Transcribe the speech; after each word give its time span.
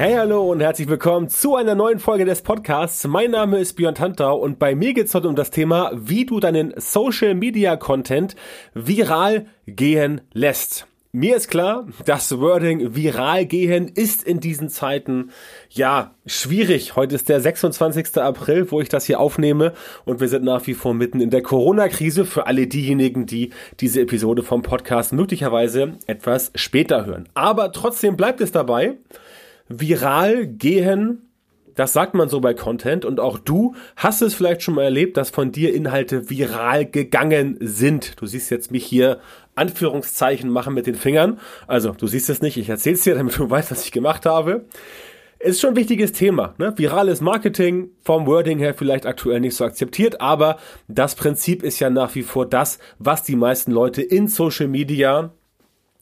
Hey, 0.00 0.14
hallo 0.14 0.52
und 0.52 0.60
herzlich 0.60 0.86
willkommen 0.86 1.28
zu 1.28 1.56
einer 1.56 1.74
neuen 1.74 1.98
Folge 1.98 2.24
des 2.24 2.42
Podcasts. 2.42 3.04
Mein 3.08 3.32
Name 3.32 3.58
ist 3.58 3.72
Björn 3.74 3.96
Tantau 3.96 4.36
und 4.36 4.60
bei 4.60 4.76
mir 4.76 4.94
geht 4.94 5.06
es 5.06 5.14
heute 5.16 5.28
um 5.28 5.34
das 5.34 5.50
Thema, 5.50 5.90
wie 5.92 6.24
du 6.24 6.38
deinen 6.38 6.72
Social 6.76 7.34
Media 7.34 7.74
Content 7.74 8.36
viral 8.74 9.46
gehen 9.66 10.20
lässt. 10.32 10.86
Mir 11.10 11.34
ist 11.34 11.48
klar, 11.48 11.88
das 12.06 12.38
Wording 12.38 12.94
viral 12.94 13.46
gehen 13.46 13.88
ist 13.88 14.22
in 14.22 14.38
diesen 14.38 14.68
Zeiten 14.68 15.32
ja 15.68 16.14
schwierig. 16.26 16.94
Heute 16.94 17.16
ist 17.16 17.28
der 17.28 17.40
26. 17.40 18.18
April, 18.18 18.70
wo 18.70 18.80
ich 18.80 18.88
das 18.88 19.04
hier 19.04 19.18
aufnehme 19.18 19.72
und 20.04 20.20
wir 20.20 20.28
sind 20.28 20.44
nach 20.44 20.64
wie 20.68 20.74
vor 20.74 20.94
mitten 20.94 21.20
in 21.20 21.30
der 21.30 21.42
Corona-Krise 21.42 22.24
für 22.24 22.46
alle 22.46 22.68
diejenigen, 22.68 23.26
die 23.26 23.50
diese 23.80 24.02
Episode 24.02 24.44
vom 24.44 24.62
Podcast 24.62 25.12
möglicherweise 25.12 25.94
etwas 26.06 26.52
später 26.54 27.04
hören. 27.04 27.28
Aber 27.34 27.72
trotzdem 27.72 28.16
bleibt 28.16 28.40
es 28.40 28.52
dabei 28.52 28.96
viral 29.68 30.46
gehen, 30.46 31.28
das 31.78 31.92
sagt 31.92 32.14
man 32.14 32.28
so 32.28 32.40
bei 32.40 32.54
Content 32.54 33.04
und 33.04 33.20
auch 33.20 33.38
du 33.38 33.76
hast 33.94 34.20
es 34.20 34.34
vielleicht 34.34 34.62
schon 34.62 34.74
mal 34.74 34.82
erlebt, 34.82 35.16
dass 35.16 35.30
von 35.30 35.52
dir 35.52 35.72
Inhalte 35.72 36.28
viral 36.28 36.86
gegangen 36.86 37.56
sind. 37.60 38.20
Du 38.20 38.26
siehst 38.26 38.50
jetzt 38.50 38.72
mich 38.72 38.84
hier 38.84 39.20
Anführungszeichen 39.54 40.50
machen 40.50 40.74
mit 40.74 40.88
den 40.88 40.96
Fingern. 40.96 41.38
Also 41.68 41.92
du 41.92 42.08
siehst 42.08 42.30
es 42.30 42.42
nicht, 42.42 42.56
ich 42.56 42.68
erzähl's 42.68 43.02
dir, 43.02 43.14
damit 43.14 43.38
du 43.38 43.48
weißt, 43.48 43.70
was 43.70 43.84
ich 43.84 43.92
gemacht 43.92 44.26
habe. 44.26 44.64
Ist 45.38 45.60
schon 45.60 45.70
ein 45.70 45.76
wichtiges 45.76 46.10
Thema. 46.10 46.54
Ne? 46.58 46.76
Virales 46.76 47.20
Marketing 47.20 47.90
vom 48.02 48.26
Wording 48.26 48.58
her 48.58 48.74
vielleicht 48.74 49.06
aktuell 49.06 49.38
nicht 49.38 49.54
so 49.54 49.64
akzeptiert, 49.64 50.20
aber 50.20 50.58
das 50.88 51.14
Prinzip 51.14 51.62
ist 51.62 51.78
ja 51.78 51.90
nach 51.90 52.16
wie 52.16 52.24
vor 52.24 52.44
das, 52.44 52.80
was 52.98 53.22
die 53.22 53.36
meisten 53.36 53.70
Leute 53.70 54.02
in 54.02 54.26
Social 54.26 54.66
Media 54.66 55.32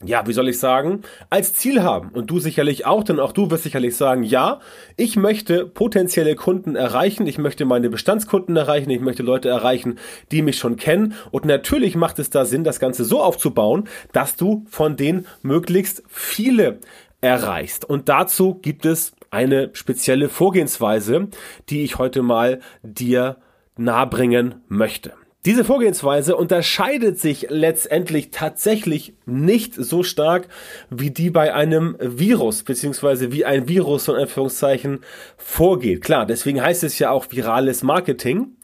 ja, 0.05 0.27
wie 0.27 0.35
soll 0.35 0.49
ich 0.49 0.59
sagen, 0.59 1.03
als 1.31 1.55
Ziel 1.55 1.83
haben. 1.83 2.11
Und 2.11 2.31
du 2.31 2.39
sicherlich 2.39 2.85
auch, 2.85 3.03
denn 3.03 3.19
auch 3.19 3.33
du 3.33 3.51
wirst 3.51 3.63
sicherlich 3.63 3.97
sagen, 3.97 4.23
ja, 4.25 4.61
ich 4.97 5.17
möchte 5.17 5.67
potenzielle 5.67 6.35
Kunden 6.35 6.77
erreichen, 6.77 7.27
ich 7.27 7.39
möchte 7.39 7.65
meine 7.65 7.89
Bestandskunden 7.89 8.57
erreichen, 8.57 8.91
ich 8.91 9.01
möchte 9.01 9.23
Leute 9.23 9.49
erreichen, 9.49 9.99
die 10.33 10.43
mich 10.43 10.59
schon 10.59 10.77
kennen. 10.77 11.15
Und 11.31 11.47
natürlich 11.47 11.97
macht 11.97 12.19
es 12.19 12.29
da 12.29 12.45
Sinn, 12.45 12.63
das 12.63 12.79
Ganze 12.79 13.05
so 13.05 13.23
aufzubauen, 13.23 13.89
dass 14.13 14.37
du 14.37 14.67
von 14.69 14.97
denen 14.97 15.27
möglichst 15.43 16.03
viele 16.09 16.79
erreichst. 17.23 17.85
Und 17.87 18.11
dazu 18.11 18.55
gibt 18.55 18.85
es 18.85 19.13
eine 19.31 19.71
spezielle 19.73 20.29
Vorgehensweise, 20.29 21.29
die 21.71 21.85
ich 21.85 21.99
heute 21.99 22.23
mal 22.23 22.61
dir 22.83 23.39
nahebringen 23.77 24.57
möchte. 24.69 25.15
Diese 25.47 25.63
Vorgehensweise 25.63 26.35
unterscheidet 26.35 27.21
sich 27.21 27.47
letztendlich 27.51 28.33
tatsächlich 28.33 29.15
nicht 29.27 29.75
so 29.77 30.03
stark 30.03 30.49
wie 30.91 31.13
die 31.13 31.31
bei 31.31 31.55
einem 31.55 31.97
Virus, 32.01 32.65
beziehungsweise 32.65 33.31
wie 33.31 33.45
ein 33.45 33.69
Virus 33.69 34.09
in 34.09 34.17
Anführungszeichen 34.17 35.05
vorgeht. 35.37 36.03
Klar, 36.03 36.27
deswegen 36.27 36.61
heißt 36.61 36.83
es 36.83 36.99
ja 36.99 37.13
auch 37.13 37.27
virales 37.31 37.85
Marketing, 37.85 38.57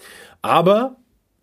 aber 0.42 0.96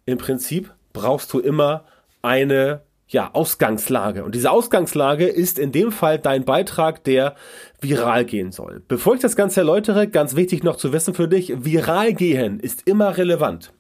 im 0.06 0.18
Prinzip 0.18 0.74
brauchst 0.92 1.32
du 1.32 1.40
immer 1.40 1.86
eine 2.22 2.82
ja, 3.08 3.30
Ausgangslage. 3.32 4.26
Und 4.26 4.36
diese 4.36 4.52
Ausgangslage 4.52 5.26
ist 5.26 5.58
in 5.58 5.72
dem 5.72 5.94
Fall 5.94 6.20
dein 6.20 6.44
Beitrag, 6.44 7.06
der 7.06 7.36
viral 7.80 8.26
gehen 8.26 8.52
soll. 8.52 8.84
Bevor 8.90 9.16
ich 9.16 9.22
das 9.22 9.38
Ganze 9.38 9.62
erläutere, 9.62 10.10
ganz 10.10 10.36
wichtig 10.36 10.64
noch 10.64 10.76
zu 10.76 10.92
wissen 10.92 11.14
für 11.14 11.30
dich, 11.30 11.64
viral 11.64 12.14
gehen 12.14 12.60
ist 12.60 12.86
immer 12.86 13.16
relevant. 13.16 13.72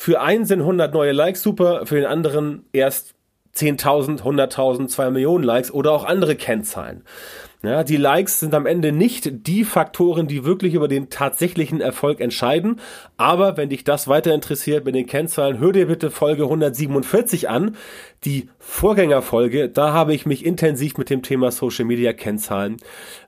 Für 0.00 0.22
einen 0.22 0.46
sind 0.46 0.60
100 0.60 0.94
neue 0.94 1.12
Likes 1.12 1.42
super, 1.42 1.84
für 1.84 1.96
den 1.96 2.06
anderen 2.06 2.64
erst 2.72 3.12
10.000, 3.54 4.22
100.000, 4.22 4.88
2 4.88 5.10
Millionen 5.10 5.44
Likes 5.44 5.70
oder 5.70 5.92
auch 5.92 6.04
andere 6.04 6.36
Kennzahlen. 6.36 7.04
Ja, 7.62 7.84
die 7.84 7.98
Likes 7.98 8.40
sind 8.40 8.54
am 8.54 8.64
Ende 8.64 8.90
nicht 8.90 9.46
die 9.46 9.64
Faktoren, 9.64 10.26
die 10.26 10.46
wirklich 10.46 10.72
über 10.72 10.88
den 10.88 11.10
tatsächlichen 11.10 11.82
Erfolg 11.82 12.20
entscheiden. 12.20 12.80
Aber 13.18 13.58
wenn 13.58 13.68
dich 13.68 13.84
das 13.84 14.08
weiter 14.08 14.32
interessiert 14.32 14.86
mit 14.86 14.94
den 14.94 15.04
Kennzahlen, 15.04 15.58
hör 15.58 15.72
dir 15.72 15.86
bitte 15.86 16.10
Folge 16.10 16.44
147 16.44 17.50
an. 17.50 17.76
Die 18.24 18.48
Vorgängerfolge, 18.58 19.68
da 19.68 19.92
habe 19.92 20.14
ich 20.14 20.24
mich 20.24 20.44
intensiv 20.44 20.96
mit 20.96 21.10
dem 21.10 21.22
Thema 21.22 21.50
Social 21.50 21.84
Media 21.84 22.14
Kennzahlen 22.14 22.78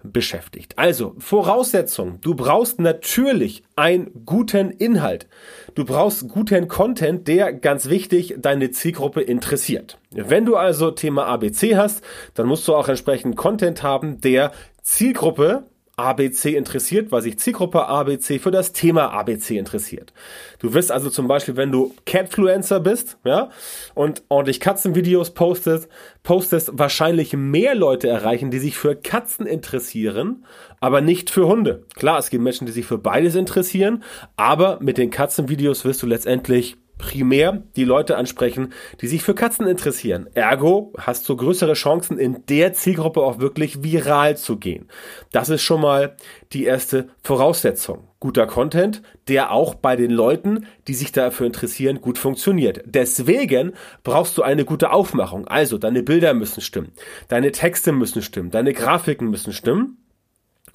beschäftigt. 0.03 0.79
Also, 0.79 1.15
Voraussetzung. 1.19 2.19
Du 2.23 2.35
brauchst 2.35 2.81
natürlich 2.81 3.65
einen 3.77 4.25
guten 4.25 4.71
Inhalt. 4.71 5.27
Du 5.75 5.85
brauchst 5.85 6.29
guten 6.29 6.69
Content, 6.69 7.29
der 7.29 7.53
ganz 7.53 7.91
wichtig 7.91 8.37
deine 8.39 8.71
Zielgruppe 8.71 9.21
interessiert. 9.21 9.99
Wenn 10.11 10.45
du 10.45 10.57
also 10.57 10.91
Thema 10.91 11.27
ABC 11.27 11.77
hast, 11.77 12.03
dann 12.35 12.47
musst 12.47 12.69
du 12.69 12.75
auch 12.75 12.89
entsprechend 12.89 13.37
Content 13.37 13.83
haben, 13.83 14.21
der 14.25 14.53
Zielgruppe 14.83 15.65
ABC 15.97 16.57
interessiert, 16.57 17.13
weil 17.13 17.21
sich 17.21 17.39
Zielgruppe 17.39 17.87
ABC 17.87 18.39
für 18.39 18.51
das 18.51 18.73
Thema 18.73 19.13
ABC 19.13 19.59
interessiert. 19.59 20.13
Du 20.59 20.73
wirst 20.73 20.91
also 20.91 21.11
zum 21.11 21.29
Beispiel, 21.29 21.57
wenn 21.57 21.71
du 21.71 21.95
Catfluencer 22.07 22.81
bist, 22.81 23.19
ja, 23.25 23.51
und 23.95 24.23
ordentlich 24.29 24.59
Katzenvideos 24.59 25.35
postest, 25.35 25.89
postest 26.23 26.71
wahrscheinlich 26.73 27.35
mehr 27.35 27.75
Leute 27.75 28.09
erreichen, 28.09 28.51
die 28.51 28.59
sich 28.59 28.77
für 28.77 28.97
Katzen 28.97 29.47
interessieren, 29.47 30.47
aber 30.81 31.03
nicht 31.03 31.31
für 31.31 31.47
Hunde. 31.47 31.85
Klar, 31.95 32.19
es 32.19 32.31
gibt 32.31 32.43
Menschen, 32.43 32.67
die 32.67 32.73
sich 32.73 32.87
für 32.87 32.99
beides 32.99 33.35
interessieren, 33.35 34.03
aber 34.37 34.79
mit 34.81 34.97
den 34.97 35.11
Katzenvideos 35.11 35.85
wirst 35.85 36.03
du 36.03 36.07
letztendlich 36.07 36.79
primär 37.03 37.65
die 37.77 37.85
Leute 37.85 38.17
ansprechen, 38.17 38.73
die 39.01 39.09
sich 39.09 39.23
für 39.23 39.35
Katzen 39.35 39.67
interessieren. 39.67 40.29
Ergo 40.35 40.93
hast 40.97 41.29
du 41.29 41.37
größere 41.37 41.75
Chancen, 41.75 42.17
in 42.17 42.47
der 42.47 42.73
Zielgruppe 42.73 43.21
auch 43.21 43.41
wirklich 43.41 43.83
viral 43.83 44.37
zu 44.37 44.57
gehen. 44.57 44.89
Das 45.33 45.49
ist 45.49 45.63
schon 45.63 45.81
mal 45.81 46.17
die 46.53 46.65
erste 46.65 47.09
Voraussetzung. 47.23 48.09
Guter 48.21 48.47
Content, 48.47 49.03
der 49.27 49.51
auch 49.51 49.75
bei 49.75 49.97
den 49.97 50.13
Leuten, 50.13 50.67
die 50.87 50.95
sich 50.95 51.11
dafür 51.11 51.47
interessieren, 51.47 52.01
gut 52.01 52.19
funktioniert. 52.19 52.83
Deswegen 52.85 53.73
brauchst 54.05 54.39
du 54.39 54.43
eine 54.43 54.65
gute 54.65 54.93
Aufmachung. 54.93 55.49
Also 55.49 55.79
deine 55.79 56.05
Bilder 56.05 56.33
müssen 56.33 56.61
stimmen, 56.61 56.93
deine 57.29 57.51
Texte 57.51 57.91
müssen 57.91 58.23
stimmen, 58.23 58.51
deine 58.53 58.73
Grafiken 58.73 59.29
müssen 59.29 59.53
stimmen. 59.53 59.99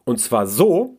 Und 0.04 0.20
zwar 0.20 0.46
so, 0.46 0.98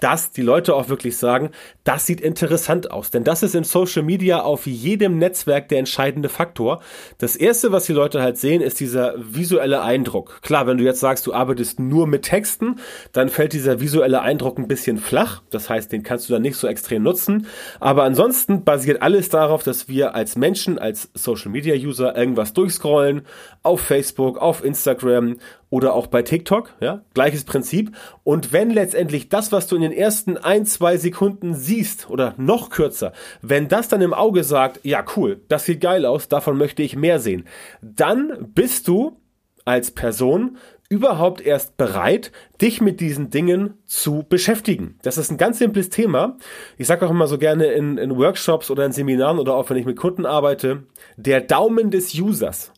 dass 0.00 0.30
die 0.30 0.42
Leute 0.42 0.74
auch 0.74 0.88
wirklich 0.88 1.16
sagen, 1.16 1.50
das 1.84 2.06
sieht 2.06 2.20
interessant 2.20 2.90
aus. 2.90 3.10
Denn 3.10 3.24
das 3.24 3.42
ist 3.42 3.54
in 3.54 3.64
Social 3.64 4.02
Media 4.02 4.42
auf 4.42 4.66
jedem 4.66 5.18
Netzwerk 5.18 5.68
der 5.68 5.78
entscheidende 5.78 6.28
Faktor. 6.28 6.80
Das 7.18 7.36
erste, 7.36 7.72
was 7.72 7.86
die 7.86 7.92
Leute 7.92 8.22
halt 8.22 8.38
sehen, 8.38 8.60
ist 8.60 8.80
dieser 8.80 9.14
visuelle 9.16 9.82
Eindruck. 9.82 10.40
Klar, 10.42 10.66
wenn 10.66 10.78
du 10.78 10.84
jetzt 10.84 11.00
sagst, 11.00 11.26
du 11.26 11.32
arbeitest 11.32 11.80
nur 11.80 12.06
mit 12.06 12.22
Texten, 12.22 12.76
dann 13.12 13.28
fällt 13.28 13.52
dieser 13.52 13.80
visuelle 13.80 14.20
Eindruck 14.20 14.58
ein 14.58 14.68
bisschen 14.68 14.98
flach. 14.98 15.42
Das 15.50 15.70
heißt, 15.70 15.90
den 15.92 16.02
kannst 16.02 16.28
du 16.28 16.32
dann 16.32 16.42
nicht 16.42 16.56
so 16.56 16.66
extrem 16.66 17.02
nutzen. 17.02 17.46
Aber 17.80 18.04
ansonsten 18.04 18.64
basiert 18.64 19.02
alles 19.02 19.28
darauf, 19.28 19.62
dass 19.62 19.88
wir 19.88 20.14
als 20.14 20.36
Menschen, 20.36 20.78
als 20.78 21.10
Social 21.14 21.50
Media 21.50 21.74
User 21.74 22.16
irgendwas 22.16 22.52
durchscrollen, 22.52 23.22
auf 23.62 23.80
Facebook, 23.80 24.38
auf 24.38 24.64
Instagram 24.64 25.36
oder 25.70 25.94
auch 25.94 26.06
bei 26.06 26.22
TikTok, 26.22 26.74
ja, 26.80 27.02
gleiches 27.14 27.44
Prinzip. 27.44 27.94
Und 28.24 28.52
wenn 28.52 28.70
letztendlich 28.70 29.28
das, 29.28 29.52
was 29.52 29.66
du 29.66 29.76
in 29.76 29.82
den 29.82 29.92
ersten 29.92 30.36
ein, 30.36 30.64
zwei 30.64 30.96
Sekunden 30.96 31.54
siehst 31.54 32.08
oder 32.08 32.34
noch 32.38 32.70
kürzer, 32.70 33.12
wenn 33.42 33.68
das 33.68 33.88
dann 33.88 34.00
im 34.00 34.14
Auge 34.14 34.44
sagt, 34.44 34.80
ja 34.84 35.04
cool, 35.16 35.42
das 35.48 35.64
sieht 35.64 35.80
geil 35.80 36.06
aus, 36.06 36.28
davon 36.28 36.56
möchte 36.56 36.82
ich 36.82 36.96
mehr 36.96 37.20
sehen, 37.20 37.44
dann 37.82 38.52
bist 38.54 38.88
du 38.88 39.20
als 39.64 39.90
Person 39.90 40.56
überhaupt 40.88 41.42
erst 41.42 41.76
bereit, 41.76 42.32
dich 42.62 42.80
mit 42.80 43.00
diesen 43.00 43.28
Dingen 43.28 43.74
zu 43.84 44.24
beschäftigen. 44.26 44.98
Das 45.02 45.18
ist 45.18 45.30
ein 45.30 45.36
ganz 45.36 45.58
simples 45.58 45.90
Thema. 45.90 46.38
Ich 46.78 46.86
sage 46.86 47.04
auch 47.04 47.10
immer 47.10 47.26
so 47.26 47.36
gerne 47.36 47.66
in, 47.66 47.98
in 47.98 48.16
Workshops 48.16 48.70
oder 48.70 48.86
in 48.86 48.92
Seminaren 48.92 49.38
oder 49.38 49.54
auch 49.54 49.68
wenn 49.68 49.76
ich 49.76 49.84
mit 49.84 49.98
Kunden 49.98 50.24
arbeite, 50.24 50.84
der 51.18 51.42
Daumen 51.42 51.90
des 51.90 52.14
Users 52.14 52.72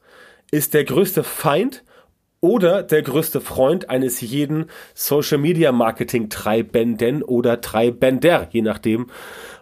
ist 0.51 0.75
der 0.75 0.83
größte 0.83 1.23
Feind 1.23 1.85
oder 2.41 2.83
der 2.83 3.03
größte 3.03 3.41
Freund 3.41 3.91
eines 3.91 4.21
jeden 4.21 4.67
Social 4.95 5.39
Media 5.39 5.73
Marketing 5.73 6.31
Treibenden 6.31 7.23
oder 7.23 7.61
Treibender, 7.61 8.49
je 8.51 8.63
nachdem, 8.63 9.09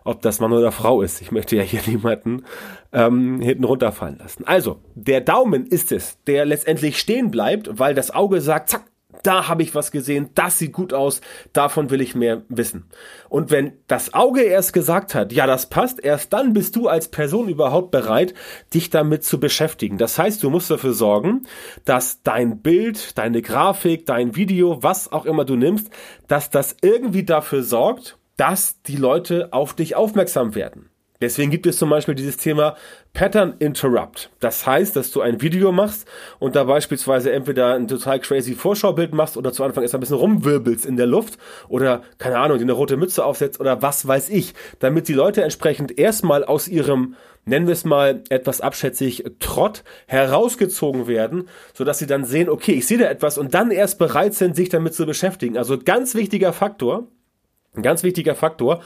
ob 0.04 0.22
das 0.22 0.40
Mann 0.40 0.52
oder 0.52 0.72
Frau 0.72 1.02
ist. 1.02 1.20
Ich 1.20 1.32
möchte 1.32 1.56
ja 1.56 1.62
hier 1.62 1.80
niemanden 1.86 2.44
ähm, 2.92 3.40
hinten 3.40 3.64
runterfallen 3.64 4.18
lassen. 4.18 4.44
Also, 4.46 4.80
der 4.94 5.20
Daumen 5.20 5.66
ist 5.66 5.92
es, 5.92 6.18
der 6.26 6.44
letztendlich 6.44 6.98
stehen 6.98 7.30
bleibt, 7.30 7.78
weil 7.78 7.94
das 7.94 8.12
Auge 8.12 8.40
sagt, 8.40 8.70
zack, 8.70 8.84
da 9.22 9.48
habe 9.48 9.62
ich 9.62 9.74
was 9.74 9.90
gesehen, 9.90 10.30
das 10.34 10.58
sieht 10.58 10.72
gut 10.72 10.92
aus, 10.92 11.20
davon 11.52 11.90
will 11.90 12.00
ich 12.00 12.14
mehr 12.14 12.42
wissen. 12.48 12.88
Und 13.28 13.50
wenn 13.50 13.72
das 13.86 14.14
Auge 14.14 14.42
erst 14.42 14.72
gesagt 14.72 15.14
hat, 15.14 15.32
ja, 15.32 15.46
das 15.46 15.68
passt, 15.68 16.02
erst 16.02 16.32
dann 16.32 16.52
bist 16.52 16.76
du 16.76 16.88
als 16.88 17.08
Person 17.08 17.48
überhaupt 17.48 17.90
bereit, 17.90 18.34
dich 18.74 18.90
damit 18.90 19.24
zu 19.24 19.40
beschäftigen. 19.40 19.98
Das 19.98 20.18
heißt, 20.18 20.42
du 20.42 20.50
musst 20.50 20.70
dafür 20.70 20.92
sorgen, 20.92 21.42
dass 21.84 22.22
dein 22.22 22.60
Bild, 22.60 23.18
deine 23.18 23.42
Grafik, 23.42 24.06
dein 24.06 24.36
Video, 24.36 24.82
was 24.82 25.12
auch 25.12 25.24
immer 25.24 25.44
du 25.44 25.56
nimmst, 25.56 25.90
dass 26.26 26.50
das 26.50 26.76
irgendwie 26.82 27.24
dafür 27.24 27.62
sorgt, 27.62 28.18
dass 28.36 28.82
die 28.82 28.96
Leute 28.96 29.52
auf 29.52 29.74
dich 29.74 29.96
aufmerksam 29.96 30.54
werden. 30.54 30.90
Deswegen 31.20 31.50
gibt 31.50 31.66
es 31.66 31.78
zum 31.78 31.90
Beispiel 31.90 32.14
dieses 32.14 32.36
Thema 32.36 32.76
Pattern 33.12 33.54
Interrupt. 33.58 34.30
Das 34.38 34.66
heißt, 34.66 34.94
dass 34.94 35.10
du 35.10 35.20
ein 35.20 35.42
Video 35.42 35.72
machst 35.72 36.06
und 36.38 36.54
da 36.54 36.64
beispielsweise 36.64 37.32
entweder 37.32 37.74
ein 37.74 37.88
total 37.88 38.20
crazy 38.20 38.54
Vorschaubild 38.54 39.12
machst 39.12 39.36
oder 39.36 39.52
zu 39.52 39.64
Anfang 39.64 39.82
erst 39.82 39.94
ein 39.94 40.00
bisschen 40.00 40.16
rumwirbelst 40.16 40.86
in 40.86 40.96
der 40.96 41.06
Luft 41.06 41.38
oder, 41.68 42.02
keine 42.18 42.38
Ahnung, 42.38 42.58
dir 42.58 42.64
eine 42.64 42.72
rote 42.72 42.96
Mütze 42.96 43.24
aufsetzt 43.24 43.58
oder 43.58 43.82
was 43.82 44.06
weiß 44.06 44.30
ich, 44.30 44.54
damit 44.78 45.08
die 45.08 45.14
Leute 45.14 45.42
entsprechend 45.42 45.98
erstmal 45.98 46.44
aus 46.44 46.68
ihrem 46.68 47.16
nennen 47.48 47.66
wir 47.66 47.72
es 47.72 47.84
mal 47.84 48.22
etwas 48.28 48.60
abschätzig, 48.60 49.24
Trott 49.40 49.82
herausgezogen 50.06 51.06
werden, 51.06 51.48
sodass 51.72 51.98
sie 51.98 52.06
dann 52.06 52.24
sehen, 52.24 52.48
okay, 52.48 52.72
ich 52.72 52.86
sehe 52.86 52.98
da 52.98 53.06
etwas 53.06 53.38
und 53.38 53.54
dann 53.54 53.70
erst 53.70 53.98
bereit 53.98 54.34
sind, 54.34 54.54
sich 54.54 54.68
damit 54.68 54.94
zu 54.94 55.06
beschäftigen. 55.06 55.56
Also 55.56 55.78
ganz 55.78 56.14
wichtiger 56.14 56.52
Faktor, 56.52 57.08
ein 57.74 57.82
ganz 57.82 58.02
wichtiger 58.02 58.34
Faktor, 58.34 58.80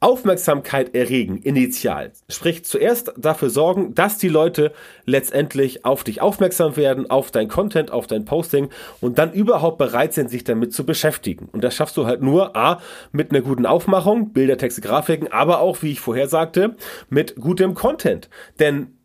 Aufmerksamkeit 0.00 0.94
erregen, 0.94 1.38
initial. 1.38 2.12
Sprich, 2.28 2.64
zuerst 2.64 3.12
dafür 3.16 3.50
sorgen, 3.50 3.94
dass 3.94 4.16
die 4.16 4.28
Leute 4.28 4.72
letztendlich 5.04 5.84
auf 5.84 6.04
dich 6.04 6.20
aufmerksam 6.20 6.76
werden, 6.76 7.10
auf 7.10 7.30
dein 7.30 7.48
Content, 7.48 7.90
auf 7.90 8.06
dein 8.06 8.24
Posting 8.24 8.68
und 9.00 9.18
dann 9.18 9.32
überhaupt 9.32 9.78
bereit 9.78 10.14
sind, 10.14 10.30
sich 10.30 10.44
damit 10.44 10.72
zu 10.72 10.86
beschäftigen. 10.86 11.48
Und 11.52 11.64
das 11.64 11.74
schaffst 11.74 11.96
du 11.96 12.06
halt 12.06 12.22
nur, 12.22 12.56
a, 12.56 12.80
mit 13.12 13.30
einer 13.30 13.42
guten 13.42 13.66
Aufmachung, 13.66 14.32
Bilder, 14.32 14.56
Texte, 14.56 14.80
Grafiken, 14.80 15.32
aber 15.32 15.60
auch, 15.60 15.82
wie 15.82 15.92
ich 15.92 16.00
vorher 16.00 16.28
sagte, 16.28 16.76
mit 17.10 17.36
gutem 17.36 17.74
Content. 17.74 18.30
Denn, 18.60 18.98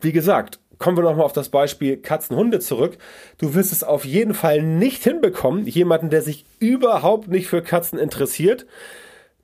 wie 0.00 0.12
gesagt, 0.12 0.60
kommen 0.78 0.96
wir 0.96 1.04
nochmal 1.04 1.24
auf 1.24 1.32
das 1.32 1.48
Beispiel 1.48 1.96
Katzen-Hunde 1.96 2.60
zurück. 2.60 2.98
Du 3.38 3.54
wirst 3.54 3.72
es 3.72 3.82
auf 3.82 4.04
jeden 4.04 4.34
Fall 4.34 4.62
nicht 4.62 5.02
hinbekommen, 5.02 5.66
jemanden, 5.66 6.10
der 6.10 6.22
sich 6.22 6.44
überhaupt 6.58 7.28
nicht 7.28 7.48
für 7.48 7.62
Katzen 7.62 7.98
interessiert, 7.98 8.66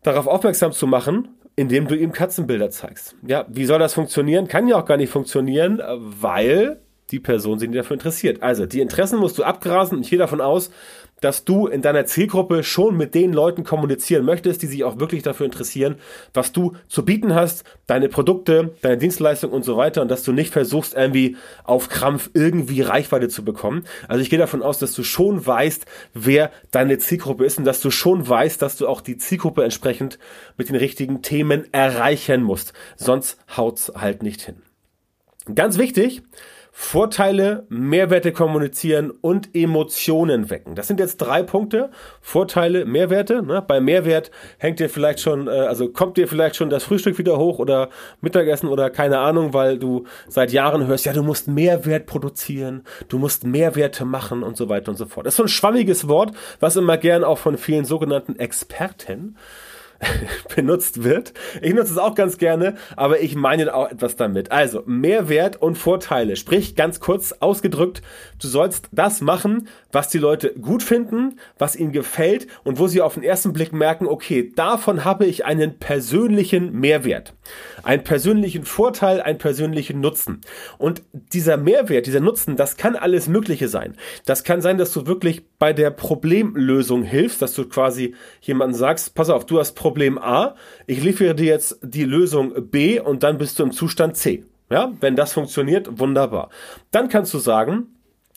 darauf 0.02 0.26
aufmerksam 0.26 0.72
zu 0.72 0.86
machen, 0.86 1.28
indem 1.56 1.86
du 1.86 1.96
ihm 1.96 2.12
Katzenbilder 2.12 2.70
zeigst. 2.70 3.14
Ja, 3.26 3.46
wie 3.48 3.64
soll 3.64 3.78
das 3.78 3.94
funktionieren? 3.94 4.48
Kann 4.48 4.68
ja 4.68 4.76
auch 4.76 4.86
gar 4.86 4.96
nicht 4.96 5.10
funktionieren, 5.10 5.80
weil 5.98 6.80
die 7.10 7.20
Person 7.20 7.58
sich 7.58 7.68
nicht 7.68 7.78
dafür 7.78 7.94
interessiert. 7.94 8.42
Also, 8.42 8.66
die 8.66 8.80
Interessen 8.80 9.18
musst 9.18 9.38
du 9.38 9.44
abgrasen. 9.44 10.00
Ich 10.00 10.10
gehe 10.10 10.18
davon 10.18 10.40
aus, 10.40 10.70
dass 11.20 11.44
du 11.44 11.66
in 11.66 11.82
deiner 11.82 12.06
Zielgruppe 12.06 12.62
schon 12.62 12.96
mit 12.96 13.14
den 13.14 13.32
Leuten 13.32 13.64
kommunizieren 13.64 14.24
möchtest, 14.24 14.62
die 14.62 14.66
sich 14.66 14.84
auch 14.84 14.98
wirklich 14.98 15.22
dafür 15.22 15.46
interessieren, 15.46 15.96
was 16.34 16.52
du 16.52 16.76
zu 16.88 17.04
bieten 17.04 17.34
hast, 17.34 17.64
deine 17.86 18.08
Produkte, 18.08 18.74
deine 18.82 18.98
Dienstleistung 18.98 19.50
und 19.50 19.64
so 19.64 19.76
weiter 19.76 20.02
und 20.02 20.10
dass 20.10 20.22
du 20.22 20.32
nicht 20.32 20.52
versuchst, 20.52 20.94
irgendwie 20.94 21.36
auf 21.64 21.88
Krampf 21.88 22.30
irgendwie 22.34 22.82
Reichweite 22.82 23.28
zu 23.28 23.44
bekommen. 23.44 23.84
Also 24.08 24.22
ich 24.22 24.30
gehe 24.30 24.38
davon 24.38 24.62
aus, 24.62 24.78
dass 24.78 24.92
du 24.92 25.02
schon 25.02 25.46
weißt, 25.46 25.86
wer 26.12 26.50
deine 26.70 26.98
Zielgruppe 26.98 27.44
ist 27.44 27.58
und 27.58 27.64
dass 27.64 27.80
du 27.80 27.90
schon 27.90 28.28
weißt, 28.28 28.60
dass 28.60 28.76
du 28.76 28.86
auch 28.86 29.00
die 29.00 29.16
Zielgruppe 29.16 29.64
entsprechend 29.64 30.18
mit 30.56 30.68
den 30.68 30.76
richtigen 30.76 31.22
Themen 31.22 31.72
erreichen 31.72 32.42
musst. 32.42 32.72
Sonst 32.96 33.38
haut's 33.56 33.92
halt 33.94 34.22
nicht 34.22 34.42
hin. 34.42 34.56
Ganz 35.54 35.76
wichtig, 35.78 36.22
Vorteile, 36.76 37.66
Mehrwerte 37.68 38.32
kommunizieren 38.32 39.12
und 39.12 39.54
Emotionen 39.54 40.50
wecken. 40.50 40.74
Das 40.74 40.88
sind 40.88 40.98
jetzt 40.98 41.18
drei 41.18 41.44
Punkte. 41.44 41.90
Vorteile, 42.20 42.84
Mehrwerte. 42.84 43.44
Ne? 43.44 43.62
Bei 43.62 43.80
Mehrwert 43.80 44.32
hängt 44.58 44.80
dir 44.80 44.90
vielleicht 44.90 45.20
schon, 45.20 45.46
äh, 45.46 45.52
also 45.52 45.88
kommt 45.88 46.16
dir 46.16 46.26
vielleicht 46.26 46.56
schon 46.56 46.70
das 46.70 46.82
Frühstück 46.82 47.16
wieder 47.16 47.38
hoch 47.38 47.60
oder 47.60 47.90
Mittagessen 48.20 48.68
oder 48.68 48.90
keine 48.90 49.20
Ahnung, 49.20 49.54
weil 49.54 49.78
du 49.78 50.06
seit 50.26 50.50
Jahren 50.50 50.88
hörst, 50.88 51.06
ja, 51.06 51.12
du 51.12 51.22
musst 51.22 51.46
Mehrwert 51.46 52.06
produzieren, 52.06 52.82
du 53.06 53.20
musst 53.20 53.44
Mehrwerte 53.44 54.04
machen 54.04 54.42
und 54.42 54.56
so 54.56 54.68
weiter 54.68 54.90
und 54.90 54.96
so 54.96 55.06
fort. 55.06 55.26
Das 55.26 55.34
ist 55.34 55.38
so 55.38 55.44
ein 55.44 55.48
schwammiges 55.48 56.08
Wort, 56.08 56.32
was 56.58 56.74
immer 56.74 56.98
gern 56.98 57.22
auch 57.22 57.38
von 57.38 57.56
vielen 57.56 57.84
sogenannten 57.84 58.36
Experten 58.40 59.36
benutzt 60.54 61.04
wird. 61.04 61.32
Ich 61.62 61.74
nutze 61.74 61.92
es 61.92 61.98
auch 61.98 62.14
ganz 62.14 62.38
gerne, 62.38 62.74
aber 62.96 63.20
ich 63.20 63.34
meine 63.34 63.74
auch 63.74 63.90
etwas 63.90 64.16
damit. 64.16 64.52
Also 64.52 64.82
Mehrwert 64.86 65.60
und 65.60 65.76
Vorteile. 65.76 66.36
Sprich, 66.36 66.76
ganz 66.76 67.00
kurz 67.00 67.32
ausgedrückt, 67.32 68.02
du 68.40 68.48
sollst 68.48 68.88
das 68.92 69.20
machen, 69.20 69.68
was 69.92 70.08
die 70.08 70.18
Leute 70.18 70.52
gut 70.54 70.82
finden, 70.82 71.38
was 71.58 71.76
ihnen 71.76 71.92
gefällt 71.92 72.46
und 72.64 72.78
wo 72.78 72.86
sie 72.86 73.00
auf 73.00 73.14
den 73.14 73.22
ersten 73.22 73.52
Blick 73.52 73.72
merken, 73.72 74.06
okay, 74.06 74.52
davon 74.54 75.04
habe 75.04 75.26
ich 75.26 75.44
einen 75.44 75.78
persönlichen 75.78 76.72
Mehrwert, 76.72 77.34
einen 77.82 78.04
persönlichen 78.04 78.64
Vorteil, 78.64 79.20
einen 79.20 79.38
persönlichen 79.38 80.00
Nutzen. 80.00 80.40
Und 80.78 81.02
dieser 81.12 81.56
Mehrwert, 81.56 82.06
dieser 82.06 82.20
Nutzen, 82.20 82.56
das 82.56 82.76
kann 82.76 82.96
alles 82.96 83.28
Mögliche 83.28 83.68
sein. 83.68 83.96
Das 84.26 84.44
kann 84.44 84.60
sein, 84.60 84.78
dass 84.78 84.92
du 84.92 85.06
wirklich 85.06 85.44
bei 85.58 85.72
der 85.72 85.90
Problemlösung 85.90 87.02
hilfst, 87.02 87.40
dass 87.40 87.54
du 87.54 87.68
quasi 87.68 88.14
jemanden 88.40 88.74
sagst, 88.74 89.14
pass 89.14 89.30
auf, 89.30 89.46
du 89.46 89.58
hast 89.58 89.72
Problem 89.84 90.16
A, 90.16 90.54
ich 90.86 91.02
liefere 91.02 91.34
dir 91.34 91.44
jetzt 91.44 91.78
die 91.82 92.04
Lösung 92.04 92.70
B 92.70 92.98
und 92.98 93.22
dann 93.22 93.36
bist 93.36 93.58
du 93.58 93.64
im 93.64 93.70
Zustand 93.70 94.16
C. 94.16 94.42
Ja, 94.70 94.94
wenn 95.00 95.14
das 95.14 95.34
funktioniert, 95.34 95.98
wunderbar. 95.98 96.48
Dann 96.90 97.10
kannst 97.10 97.34
du 97.34 97.38
sagen, 97.38 97.88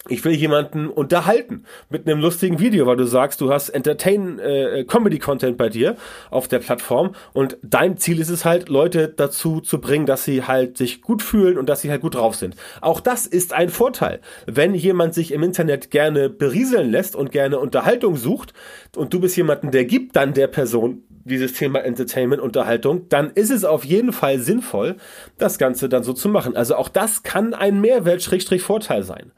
ich 0.10 0.24
will 0.24 0.34
jemanden 0.34 0.88
unterhalten 0.90 1.64
mit 1.90 2.08
einem 2.08 2.22
lustigen 2.22 2.60
Video, 2.60 2.86
weil 2.86 2.98
du 2.98 3.06
sagst, 3.06 3.42
du 3.42 3.52
hast 3.52 3.70
Entertain 3.70 4.40
äh, 4.40 4.86
Comedy 4.88 5.20
Content 5.20 5.58
bei 5.58 5.70
dir 5.70 5.96
auf 6.30 6.48
der 6.48 6.60
Plattform 6.60 7.16
und 7.34 7.58
dein 7.62 7.98
Ziel 7.98 8.20
ist 8.20 8.30
es 8.30 8.46
halt 8.46 8.70
Leute 8.70 9.10
dazu 9.10 9.60
zu 9.60 9.82
bringen, 9.82 10.06
dass 10.06 10.24
sie 10.24 10.44
halt 10.44 10.78
sich 10.78 11.02
gut 11.02 11.22
fühlen 11.22 11.58
und 11.58 11.68
dass 11.68 11.82
sie 11.82 11.90
halt 11.90 12.02
gut 12.02 12.16
drauf 12.16 12.36
sind. 12.36 12.56
Auch 12.82 13.00
das 13.00 13.26
ist 13.26 13.54
ein 13.54 13.70
Vorteil. 13.70 14.22
Wenn 14.46 14.76
jemand 14.76 15.14
sich 15.14 15.32
im 15.32 15.44
Internet 15.44 15.92
gerne 15.92 16.30
berieseln 16.30 16.90
lässt 16.90 17.16
und 17.16 17.32
gerne 17.32 17.60
Unterhaltung 17.60 18.16
sucht 18.16 18.54
und 18.96 19.14
du 19.14 19.20
bist 19.20 19.36
jemanden, 19.36 19.72
der 19.72 19.86
gibt 19.86 20.16
dann 20.16 20.34
der 20.34 20.48
Person 20.48 21.04
dieses 21.28 21.54
Thema 21.54 21.80
Entertainment, 21.80 22.42
Unterhaltung, 22.42 23.08
dann 23.10 23.32
ist 23.32 23.52
es 23.52 23.64
auf 23.66 23.86
jeden 23.86 24.14
Fall 24.14 24.40
sinnvoll, 24.40 24.98
das 25.38 25.58
Ganze 25.58 25.90
dann 25.90 26.04
so 26.04 26.14
zu 26.14 26.30
machen. 26.30 26.56
Also 26.56 26.76
auch 26.76 26.90
das 26.90 27.24
kann 27.24 27.54
ein 27.54 27.80
Mehrwert-Vorteil 27.82 29.04
sein. 29.04 29.32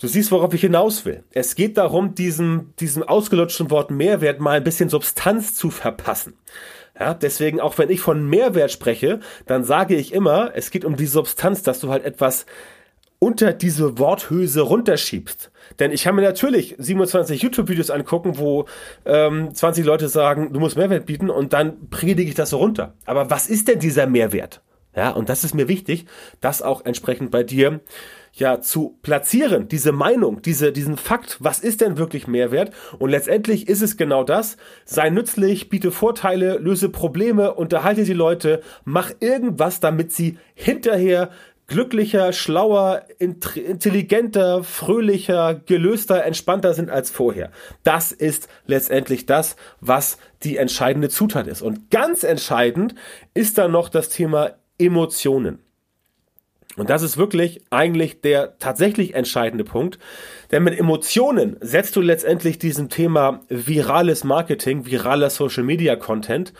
Du 0.00 0.06
siehst, 0.06 0.30
worauf 0.30 0.54
ich 0.54 0.60
hinaus 0.60 1.04
will. 1.04 1.24
Es 1.32 1.56
geht 1.56 1.76
darum, 1.76 2.14
diesem, 2.14 2.72
diesem 2.78 3.02
ausgelutschten 3.02 3.70
Wort 3.70 3.90
Mehrwert 3.90 4.40
mal 4.40 4.56
ein 4.56 4.64
bisschen 4.64 4.88
Substanz 4.88 5.56
zu 5.56 5.70
verpassen. 5.70 6.34
Ja, 6.98 7.14
deswegen, 7.14 7.60
auch 7.60 7.78
wenn 7.78 7.90
ich 7.90 8.00
von 8.00 8.28
Mehrwert 8.28 8.70
spreche, 8.70 9.20
dann 9.46 9.64
sage 9.64 9.96
ich 9.96 10.12
immer, 10.12 10.52
es 10.54 10.70
geht 10.70 10.84
um 10.84 10.96
die 10.96 11.06
Substanz, 11.06 11.62
dass 11.62 11.80
du 11.80 11.90
halt 11.90 12.04
etwas 12.04 12.46
unter 13.18 13.52
diese 13.52 13.98
Worthülse 13.98 14.60
runterschiebst. 14.60 15.50
Denn 15.78 15.90
ich 15.90 16.04
kann 16.04 16.14
mir 16.14 16.22
natürlich 16.22 16.76
27 16.78 17.42
YouTube-Videos 17.42 17.90
angucken, 17.90 18.38
wo 18.38 18.66
ähm, 19.04 19.54
20 19.54 19.84
Leute 19.84 20.08
sagen, 20.08 20.52
du 20.52 20.60
musst 20.60 20.76
Mehrwert 20.76 21.06
bieten 21.06 21.30
und 21.30 21.52
dann 21.52 21.88
predige 21.90 22.28
ich 22.28 22.34
das 22.34 22.50
so 22.50 22.58
runter. 22.58 22.94
Aber 23.06 23.30
was 23.30 23.48
ist 23.48 23.68
denn 23.68 23.80
dieser 23.80 24.06
Mehrwert? 24.06 24.62
Ja, 24.96 25.10
und 25.10 25.28
das 25.28 25.44
ist 25.44 25.54
mir 25.54 25.68
wichtig, 25.68 26.06
das 26.40 26.62
auch 26.62 26.84
entsprechend 26.84 27.30
bei 27.30 27.44
dir 27.44 27.80
ja 28.32 28.60
zu 28.60 28.98
platzieren, 29.02 29.68
diese 29.68 29.92
Meinung, 29.92 30.42
diese, 30.42 30.72
diesen 30.72 30.96
Fakt, 30.96 31.36
was 31.40 31.60
ist 31.60 31.80
denn 31.80 31.98
wirklich 31.98 32.26
Mehrwert? 32.26 32.72
Und 32.98 33.10
letztendlich 33.10 33.68
ist 33.68 33.82
es 33.82 33.96
genau 33.96 34.24
das. 34.24 34.56
Sei 34.84 35.10
nützlich, 35.10 35.68
biete 35.68 35.90
Vorteile, 35.90 36.58
löse 36.58 36.88
Probleme, 36.88 37.54
unterhalte 37.54 38.04
die 38.04 38.12
Leute, 38.12 38.62
mach 38.84 39.12
irgendwas, 39.20 39.80
damit 39.80 40.12
sie 40.12 40.38
hinterher 40.54 41.30
glücklicher, 41.68 42.32
schlauer, 42.32 43.02
intelligenter, 43.18 44.64
fröhlicher, 44.64 45.54
gelöster, 45.54 46.24
entspannter 46.24 46.74
sind 46.74 46.90
als 46.90 47.10
vorher. 47.10 47.52
Das 47.84 48.10
ist 48.10 48.48
letztendlich 48.66 49.26
das, 49.26 49.54
was 49.80 50.18
die 50.42 50.56
entscheidende 50.56 51.10
Zutat 51.10 51.46
ist. 51.46 51.62
Und 51.62 51.90
ganz 51.90 52.24
entscheidend 52.24 52.94
ist 53.34 53.58
dann 53.58 53.70
noch 53.70 53.90
das 53.90 54.08
Thema 54.08 54.52
Emotionen. 54.78 55.60
Und 56.76 56.90
das 56.90 57.02
ist 57.02 57.18
wirklich 57.18 57.60
eigentlich 57.70 58.20
der 58.20 58.56
tatsächlich 58.58 59.14
entscheidende 59.14 59.64
Punkt. 59.64 59.98
Denn 60.52 60.62
mit 60.62 60.78
Emotionen 60.78 61.56
setzt 61.60 61.96
du 61.96 62.00
letztendlich 62.00 62.58
diesem 62.58 62.88
Thema 62.88 63.40
virales 63.48 64.22
Marketing, 64.22 64.86
viraler 64.86 65.28
Social 65.28 65.64
Media 65.64 65.96
Content 65.96 66.52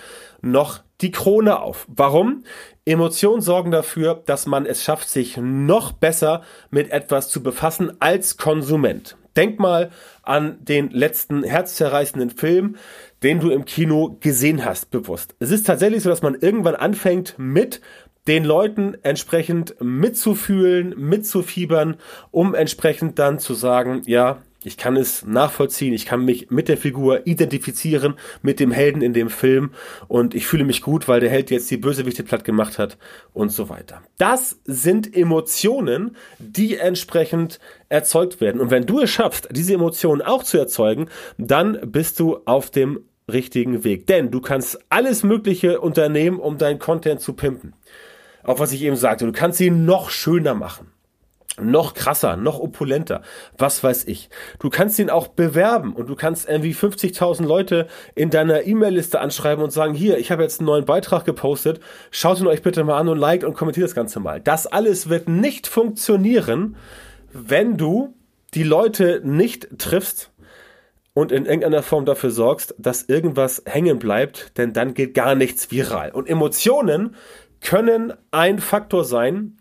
noch 0.43 0.81
die 1.01 1.13
Krone 1.13 1.61
auf. 1.61 1.87
Warum? 1.89 2.43
Emotionen 2.89 3.43
sorgen 3.43 3.71
dafür, 3.71 4.23
dass 4.25 4.47
man 4.47 4.65
es 4.65 4.83
schafft, 4.83 5.09
sich 5.09 5.37
noch 5.37 5.93
besser 5.93 6.43
mit 6.71 6.91
etwas 6.91 7.29
zu 7.29 7.43
befassen 7.43 7.93
als 8.01 8.39
Konsument. 8.39 9.17
Denk 9.37 9.61
mal 9.61 9.91
an 10.23 10.65
den 10.65 10.91
letzten 10.91 11.45
herzzerreißenden 11.45 12.31
Film, 12.31 12.77
den 13.23 13.41
du 13.41 13.51
im 13.51 13.67
Kino 13.67 14.17
gesehen 14.21 14.65
hast, 14.65 14.91
bewusst. 14.91 15.35
Es 15.39 15.51
ist 15.51 15.67
tatsächlich 15.67 16.03
so, 16.03 16.09
dass 16.09 16.23
man 16.23 16.35
irgendwann 16.35 16.77
anfängt 16.77 17.35
mit 17.37 17.81
den 18.27 18.45
Leuten 18.45 18.97
entsprechend 19.03 19.75
mitzufühlen, 19.81 20.95
mitzufiebern, 20.97 21.97
um 22.31 22.55
entsprechend 22.55 23.19
dann 23.19 23.39
zu 23.39 23.55
sagen, 23.55 24.03
ja, 24.07 24.43
Ich 24.65 24.77
kann 24.77 24.97
es 24.97 25.25
nachvollziehen, 25.25 25.95
ich 25.95 26.05
kann 26.05 26.25
mich 26.25 26.51
mit 26.51 26.69
der 26.69 26.77
Figur 26.77 27.29
identifizieren, 27.29 28.15
mit 28.43 28.59
dem 28.59 28.73
Helden 28.73 29.03
in 29.03 29.13
dem 29.13 29.31
Film 29.31 29.71
und 30.09 30.35
ich 30.35 30.49
fühle 30.49 30.65
mich 30.65 30.83
gut, 30.83 31.07
weil 31.07 31.21
der 31.21 31.31
Held 31.31 31.53
jetzt 31.53 31.71
die 31.71 31.77
Bösewichte 31.77 32.25
platt 32.25 32.45
gemacht 32.45 32.77
hat 32.77 32.99
und 33.33 33.51
so 33.53 33.69
weiter. 33.69 34.03
Das 34.19 34.59
sind 34.65 35.15
Emotionen, 35.15 36.17
die 36.41 36.77
entsprechend 36.77 37.61
erzeugt 37.89 38.41
werden. 38.41 38.61
Und 38.61 38.73
wenn 38.73 38.85
du 38.85 38.99
es 39.01 39.11
schaffst, 39.11 39.49
diese 39.53 39.75
Emotionen 39.75 40.23
auch 40.23 40.43
zu 40.43 40.59
erzeugen, 40.59 41.09
dann 41.39 41.79
bist 41.93 42.19
du 42.19 42.39
auf 42.45 42.71
dem 42.71 43.05
richtigen 43.31 43.85
Weg. 43.85 44.09
Denn 44.09 44.33
du 44.33 44.41
kannst 44.41 44.81
alles 44.89 45.23
Mögliche 45.23 45.81
unternehmen, 45.81 46.41
um 46.41 46.59
deinen 46.59 46.81
Content 46.81 47.21
zu 47.21 47.35
pimpen. 47.35 47.75
Auch 48.43 48.59
was 48.59 48.73
ich 48.73 48.83
eben 48.83 48.97
sagte, 48.97 49.25
du 49.25 49.33
kannst 49.33 49.61
ihn 49.61 49.85
noch 49.85 50.11
schöner 50.11 50.55
machen 50.55 50.91
noch 51.61 51.95
krasser, 51.95 52.37
noch 52.37 52.61
opulenter, 52.61 53.23
was 53.57 53.83
weiß 53.83 54.05
ich. 54.07 54.31
Du 54.59 54.71
kannst 54.71 54.99
ihn 54.99 55.11
auch 55.11 55.29
bewerben 55.29 55.93
und 55.95 56.09
du 56.09 56.17
kannst 56.17 56.49
irgendwie 56.49 56.75
50.000 56.75 57.45
Leute 57.45 57.87
in 58.15 58.31
deiner 58.31 58.67
E-Mail-Liste 58.67 59.21
anschreiben 59.21 59.63
und 59.63 59.71
sagen, 59.71 59.95
hier, 59.95 60.19
ich 60.19 60.31
habe 60.31 60.43
jetzt 60.43 60.61
einen 60.61 60.67
neuen 60.67 60.85
Beitrag 60.85 61.25
gepostet, 61.25 61.81
schaut 62.11 62.41
ihn 62.41 62.47
euch 62.47 62.63
bitte 62.63 62.85
mal 62.85 62.99
an 62.99 63.09
und 63.09 63.19
liked 63.19 63.45
und 63.45 63.55
kommentiert 63.55 63.85
das 63.85 63.95
Ganze 63.95 64.21
mal. 64.21 64.41
Das 64.41 64.67
alles 64.67 65.09
wird 65.09 65.29
nicht 65.29 65.67
funktionieren, 65.67 66.77
wenn 67.33 67.77
du 67.77 68.15
die 68.55 68.63
Leute 68.63 69.21
nicht 69.25 69.79
triffst 69.79 70.31
und 71.19 71.33
in 71.33 71.47
irgendeiner 71.47 71.83
Form 71.83 72.05
dafür 72.05 72.31
sorgst, 72.31 72.75
dass 72.79 73.03
irgendwas 73.03 73.63
hängen 73.67 73.99
bleibt, 73.99 74.57
denn 74.57 74.73
dann 74.73 74.95
geht 74.95 75.15
gar 75.15 75.35
nichts 75.35 75.71
viral. 75.71 76.13
Und 76.13 76.29
Emotionen 76.29 77.17
können 77.61 78.13
ein 78.31 78.61
Faktor 78.61 79.05
sein, 79.05 79.58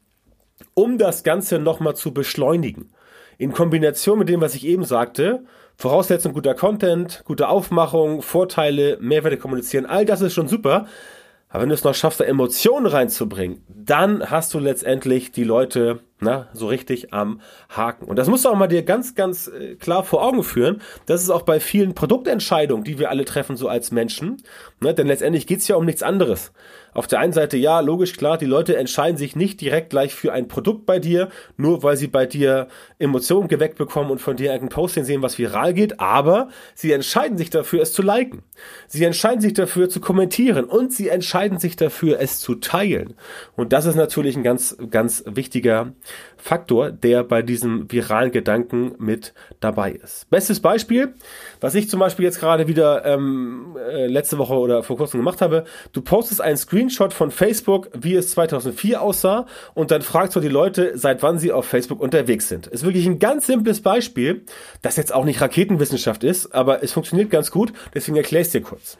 um 0.73 0.97
das 0.97 1.23
Ganze 1.23 1.59
nochmal 1.59 1.95
zu 1.95 2.13
beschleunigen. 2.13 2.89
In 3.37 3.51
Kombination 3.51 4.19
mit 4.19 4.29
dem, 4.29 4.41
was 4.41 4.55
ich 4.55 4.65
eben 4.65 4.83
sagte, 4.83 5.43
Voraussetzung 5.75 6.33
guter 6.33 6.55
Content, 6.55 7.21
gute 7.25 7.49
Aufmachung, 7.49 8.23
Vorteile, 8.23 8.97
Mehrwerte 8.99 9.37
kommunizieren, 9.37 9.85
all 9.85 10.05
das 10.05 10.21
ist 10.21 10.33
schon 10.33 10.47
super. 10.47 10.87
Aber 11.49 11.61
wenn 11.61 11.69
du 11.69 11.75
es 11.75 11.83
noch 11.83 11.95
schaffst, 11.95 12.19
da 12.19 12.25
Emotionen 12.25 12.87
reinzubringen, 12.87 13.63
dann 13.69 14.29
hast 14.29 14.53
du 14.53 14.59
letztendlich 14.59 15.31
die 15.31 15.45
Leute 15.45 16.01
na, 16.19 16.47
so 16.51 16.67
richtig 16.67 17.13
am 17.13 17.41
Haken. 17.69 18.05
Und 18.05 18.17
das 18.17 18.27
musst 18.27 18.45
du 18.45 18.49
auch 18.49 18.55
mal 18.55 18.67
dir 18.67 18.83
ganz, 18.83 19.13
ganz 19.13 19.47
äh, 19.47 19.75
klar 19.75 20.03
vor 20.03 20.23
Augen 20.23 20.43
führen. 20.43 20.81
Das 21.05 21.21
ist 21.21 21.29
auch 21.29 21.43
bei 21.43 21.59
vielen 21.59 21.93
Produktentscheidungen, 21.93 22.83
die 22.83 22.97
wir 22.97 23.11
alle 23.11 23.23
treffen, 23.23 23.55
so 23.55 23.67
als 23.67 23.91
Menschen. 23.91 24.37
Ne? 24.81 24.93
Denn 24.93 25.07
letztendlich 25.07 25.45
geht's 25.45 25.67
ja 25.67 25.75
um 25.75 25.85
nichts 25.85 26.01
anderes. 26.01 26.51
Auf 26.97 27.05
der 27.05 27.19
einen 27.19 27.31
Seite, 27.31 27.57
ja, 27.57 27.79
logisch, 27.79 28.17
klar, 28.17 28.39
die 28.39 28.47
Leute 28.47 28.75
entscheiden 28.75 29.17
sich 29.17 29.35
nicht 29.35 29.61
direkt 29.61 29.91
gleich 29.91 30.15
für 30.15 30.33
ein 30.33 30.47
Produkt 30.47 30.87
bei 30.87 30.97
dir, 30.97 31.29
nur 31.55 31.83
weil 31.83 31.95
sie 31.95 32.07
bei 32.07 32.25
dir 32.25 32.69
Emotionen 32.97 33.47
geweckt 33.47 33.77
bekommen 33.77 34.09
und 34.09 34.19
von 34.19 34.35
dir 34.35 34.51
irgendein 34.51 34.75
Posting 34.75 35.03
sehen, 35.03 35.21
was 35.21 35.37
viral 35.37 35.75
geht, 35.75 35.99
aber 35.99 36.49
sie 36.73 36.91
entscheiden 36.91 37.37
sich 37.37 37.51
dafür, 37.51 37.83
es 37.83 37.93
zu 37.93 38.01
liken. 38.01 38.41
Sie 38.87 39.03
entscheiden 39.03 39.41
sich 39.41 39.53
dafür, 39.53 39.89
zu 39.89 39.99
kommentieren 39.99 40.65
und 40.65 40.91
sie 40.91 41.09
entscheiden 41.09 41.59
sich 41.59 41.75
dafür, 41.75 42.19
es 42.19 42.39
zu 42.39 42.55
teilen. 42.55 43.13
Und 43.55 43.73
das 43.73 43.85
ist 43.85 43.95
natürlich 43.95 44.35
ein 44.35 44.41
ganz, 44.41 44.75
ganz 44.89 45.23
wichtiger 45.27 45.93
Faktor, 46.37 46.91
der 46.91 47.23
bei 47.23 47.43
diesem 47.43 47.91
viralen 47.91 48.31
Gedanken 48.31 48.95
mit 48.97 49.35
dabei 49.59 49.91
ist. 49.91 50.27
Bestes 50.31 50.61
Beispiel, 50.61 51.13
was 51.61 51.75
ich 51.75 51.89
zum 51.89 51.99
Beispiel 51.99 52.25
jetzt 52.25 52.39
gerade 52.39 52.67
wieder 52.67 53.05
ähm, 53.05 53.77
äh, 53.77 54.07
letzte 54.07 54.39
Woche 54.39 54.55
oder 54.55 54.81
vor 54.81 54.97
kurzem 54.97 55.19
gemacht 55.19 55.41
habe, 55.41 55.65
du 55.91 56.01
postest 56.01 56.41
einen 56.41 56.57
Screenshot 56.87 57.13
von 57.13 57.31
Facebook, 57.31 57.89
wie 57.93 58.15
es 58.15 58.31
2004 58.31 59.01
aussah 59.01 59.45
und 59.73 59.91
dann 59.91 60.01
fragst 60.01 60.35
du 60.35 60.39
die 60.39 60.47
Leute, 60.47 60.97
seit 60.97 61.21
wann 61.21 61.39
sie 61.39 61.51
auf 61.51 61.65
Facebook 61.65 61.99
unterwegs 61.99 62.47
sind. 62.47 62.67
Ist 62.67 62.83
wirklich 62.83 63.05
ein 63.05 63.19
ganz 63.19 63.47
simples 63.47 63.81
Beispiel, 63.81 64.43
das 64.81 64.95
jetzt 64.95 65.13
auch 65.13 65.25
nicht 65.25 65.41
Raketenwissenschaft 65.41 66.23
ist, 66.23 66.53
aber 66.53 66.83
es 66.83 66.93
funktioniert 66.93 67.29
ganz 67.29 67.51
gut, 67.51 67.73
deswegen 67.93 68.17
erkläre 68.17 68.41
ich 68.41 68.47
es 68.47 68.51
dir 68.53 68.61
kurz. 68.61 68.97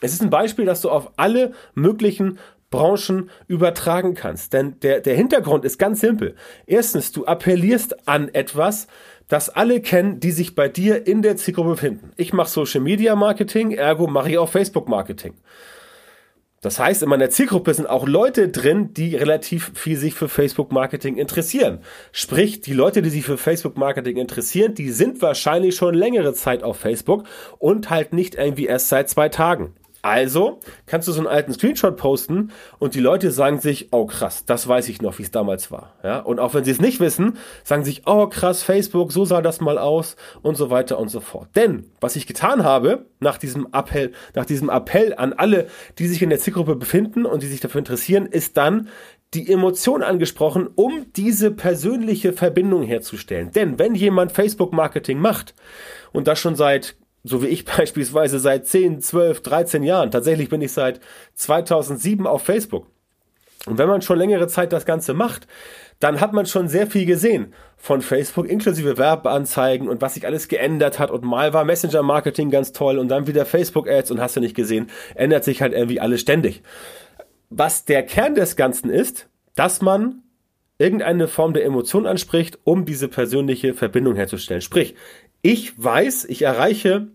Es 0.00 0.12
ist 0.12 0.22
ein 0.22 0.30
Beispiel, 0.30 0.64
das 0.64 0.80
du 0.80 0.90
auf 0.90 1.10
alle 1.16 1.52
möglichen 1.74 2.38
Branchen 2.70 3.30
übertragen 3.46 4.14
kannst. 4.14 4.52
Denn 4.52 4.80
der, 4.80 5.00
der 5.00 5.14
Hintergrund 5.14 5.64
ist 5.64 5.78
ganz 5.78 6.00
simpel. 6.00 6.34
Erstens, 6.66 7.12
du 7.12 7.26
appellierst 7.26 8.08
an 8.08 8.28
etwas, 8.32 8.88
das 9.28 9.50
alle 9.50 9.80
kennen, 9.80 10.18
die 10.18 10.32
sich 10.32 10.54
bei 10.54 10.68
dir 10.68 11.06
in 11.06 11.22
der 11.22 11.36
Zielgruppe 11.36 11.70
befinden. 11.70 12.12
Ich 12.16 12.32
mache 12.32 12.48
Social 12.48 12.80
Media 12.80 13.14
Marketing, 13.14 13.72
ergo 13.72 14.06
mache 14.06 14.30
ich 14.30 14.38
auch 14.38 14.48
Facebook 14.48 14.88
Marketing. 14.88 15.34
Das 16.62 16.78
heißt, 16.78 17.02
in 17.02 17.08
meiner 17.08 17.28
Zielgruppe 17.28 17.74
sind 17.74 17.90
auch 17.90 18.06
Leute 18.06 18.48
drin, 18.48 18.94
die 18.94 19.16
relativ 19.16 19.72
viel 19.74 19.96
sich 19.96 20.14
für 20.14 20.28
Facebook 20.28 20.70
Marketing 20.70 21.16
interessieren. 21.16 21.80
Sprich, 22.12 22.60
die 22.60 22.72
Leute, 22.72 23.02
die 23.02 23.10
sich 23.10 23.24
für 23.24 23.36
Facebook 23.36 23.76
Marketing 23.76 24.16
interessieren, 24.16 24.74
die 24.74 24.90
sind 24.90 25.20
wahrscheinlich 25.22 25.74
schon 25.74 25.94
längere 25.94 26.34
Zeit 26.34 26.62
auf 26.62 26.78
Facebook 26.78 27.24
und 27.58 27.90
halt 27.90 28.12
nicht 28.12 28.36
irgendwie 28.36 28.66
erst 28.66 28.88
seit 28.88 29.10
zwei 29.10 29.28
Tagen. 29.28 29.74
Also 30.02 30.58
kannst 30.86 31.06
du 31.06 31.12
so 31.12 31.20
einen 31.20 31.28
alten 31.28 31.52
Screenshot 31.52 31.96
posten 31.96 32.50
und 32.80 32.96
die 32.96 33.00
Leute 33.00 33.30
sagen 33.30 33.60
sich, 33.60 33.92
oh 33.92 34.04
krass, 34.06 34.44
das 34.44 34.66
weiß 34.66 34.88
ich 34.88 35.00
noch, 35.00 35.18
wie 35.18 35.22
es 35.22 35.30
damals 35.30 35.70
war. 35.70 35.94
Ja? 36.02 36.18
Und 36.18 36.40
auch 36.40 36.54
wenn 36.54 36.64
sie 36.64 36.72
es 36.72 36.80
nicht 36.80 36.98
wissen, 36.98 37.38
sagen 37.62 37.84
sich, 37.84 38.02
oh 38.06 38.26
krass, 38.26 38.64
Facebook, 38.64 39.12
so 39.12 39.24
sah 39.24 39.40
das 39.40 39.60
mal 39.60 39.78
aus 39.78 40.16
und 40.42 40.56
so 40.56 40.70
weiter 40.70 40.98
und 40.98 41.08
so 41.08 41.20
fort. 41.20 41.50
Denn 41.54 41.86
was 42.00 42.16
ich 42.16 42.26
getan 42.26 42.64
habe, 42.64 43.06
nach 43.20 43.38
diesem 43.38 43.68
Appell, 43.72 44.10
nach 44.34 44.44
diesem 44.44 44.68
Appell 44.70 45.14
an 45.16 45.32
alle, 45.32 45.68
die 46.00 46.08
sich 46.08 46.20
in 46.20 46.30
der 46.30 46.40
Zielgruppe 46.40 46.74
befinden 46.74 47.24
und 47.24 47.44
die 47.44 47.48
sich 47.48 47.60
dafür 47.60 47.78
interessieren, 47.78 48.26
ist 48.26 48.56
dann 48.56 48.88
die 49.34 49.50
Emotion 49.50 50.02
angesprochen, 50.02 50.68
um 50.74 51.06
diese 51.14 51.52
persönliche 51.52 52.32
Verbindung 52.32 52.82
herzustellen. 52.82 53.52
Denn 53.52 53.78
wenn 53.78 53.94
jemand 53.94 54.32
Facebook-Marketing 54.32 55.18
macht 55.18 55.54
und 56.12 56.26
das 56.26 56.38
schon 56.38 56.56
seit 56.56 56.96
so 57.24 57.42
wie 57.42 57.48
ich 57.48 57.64
beispielsweise 57.76 58.38
seit 58.38 58.66
10, 58.66 59.00
12, 59.00 59.42
13 59.42 59.82
Jahren. 59.82 60.10
Tatsächlich 60.10 60.48
bin 60.48 60.62
ich 60.62 60.72
seit 60.72 61.00
2007 61.34 62.26
auf 62.26 62.42
Facebook. 62.42 62.86
Und 63.66 63.78
wenn 63.78 63.88
man 63.88 64.02
schon 64.02 64.18
längere 64.18 64.48
Zeit 64.48 64.72
das 64.72 64.86
Ganze 64.86 65.14
macht, 65.14 65.46
dann 66.00 66.20
hat 66.20 66.32
man 66.32 66.46
schon 66.46 66.66
sehr 66.66 66.88
viel 66.88 67.06
gesehen 67.06 67.54
von 67.76 68.00
Facebook, 68.00 68.48
inklusive 68.48 68.98
Werbeanzeigen 68.98 69.88
und 69.88 70.02
was 70.02 70.14
sich 70.14 70.26
alles 70.26 70.48
geändert 70.48 70.98
hat. 70.98 71.12
Und 71.12 71.22
mal 71.22 71.52
war 71.52 71.64
Messenger-Marketing 71.64 72.50
ganz 72.50 72.72
toll 72.72 72.98
und 72.98 73.06
dann 73.06 73.28
wieder 73.28 73.46
Facebook-Ads 73.46 74.10
und 74.10 74.20
hast 74.20 74.34
du 74.34 74.40
nicht 74.40 74.56
gesehen, 74.56 74.90
ändert 75.14 75.44
sich 75.44 75.62
halt 75.62 75.74
irgendwie 75.74 76.00
alles 76.00 76.20
ständig. 76.20 76.62
Was 77.50 77.84
der 77.84 78.02
Kern 78.02 78.34
des 78.34 78.56
Ganzen 78.56 78.90
ist, 78.90 79.28
dass 79.54 79.80
man 79.80 80.22
irgendeine 80.78 81.28
Form 81.28 81.52
der 81.52 81.64
Emotion 81.64 82.06
anspricht, 82.06 82.58
um 82.64 82.84
diese 82.84 83.06
persönliche 83.06 83.72
Verbindung 83.72 84.16
herzustellen. 84.16 84.62
Sprich, 84.62 84.96
ich 85.42 85.82
weiß, 85.82 86.24
ich 86.26 86.42
erreiche 86.42 87.08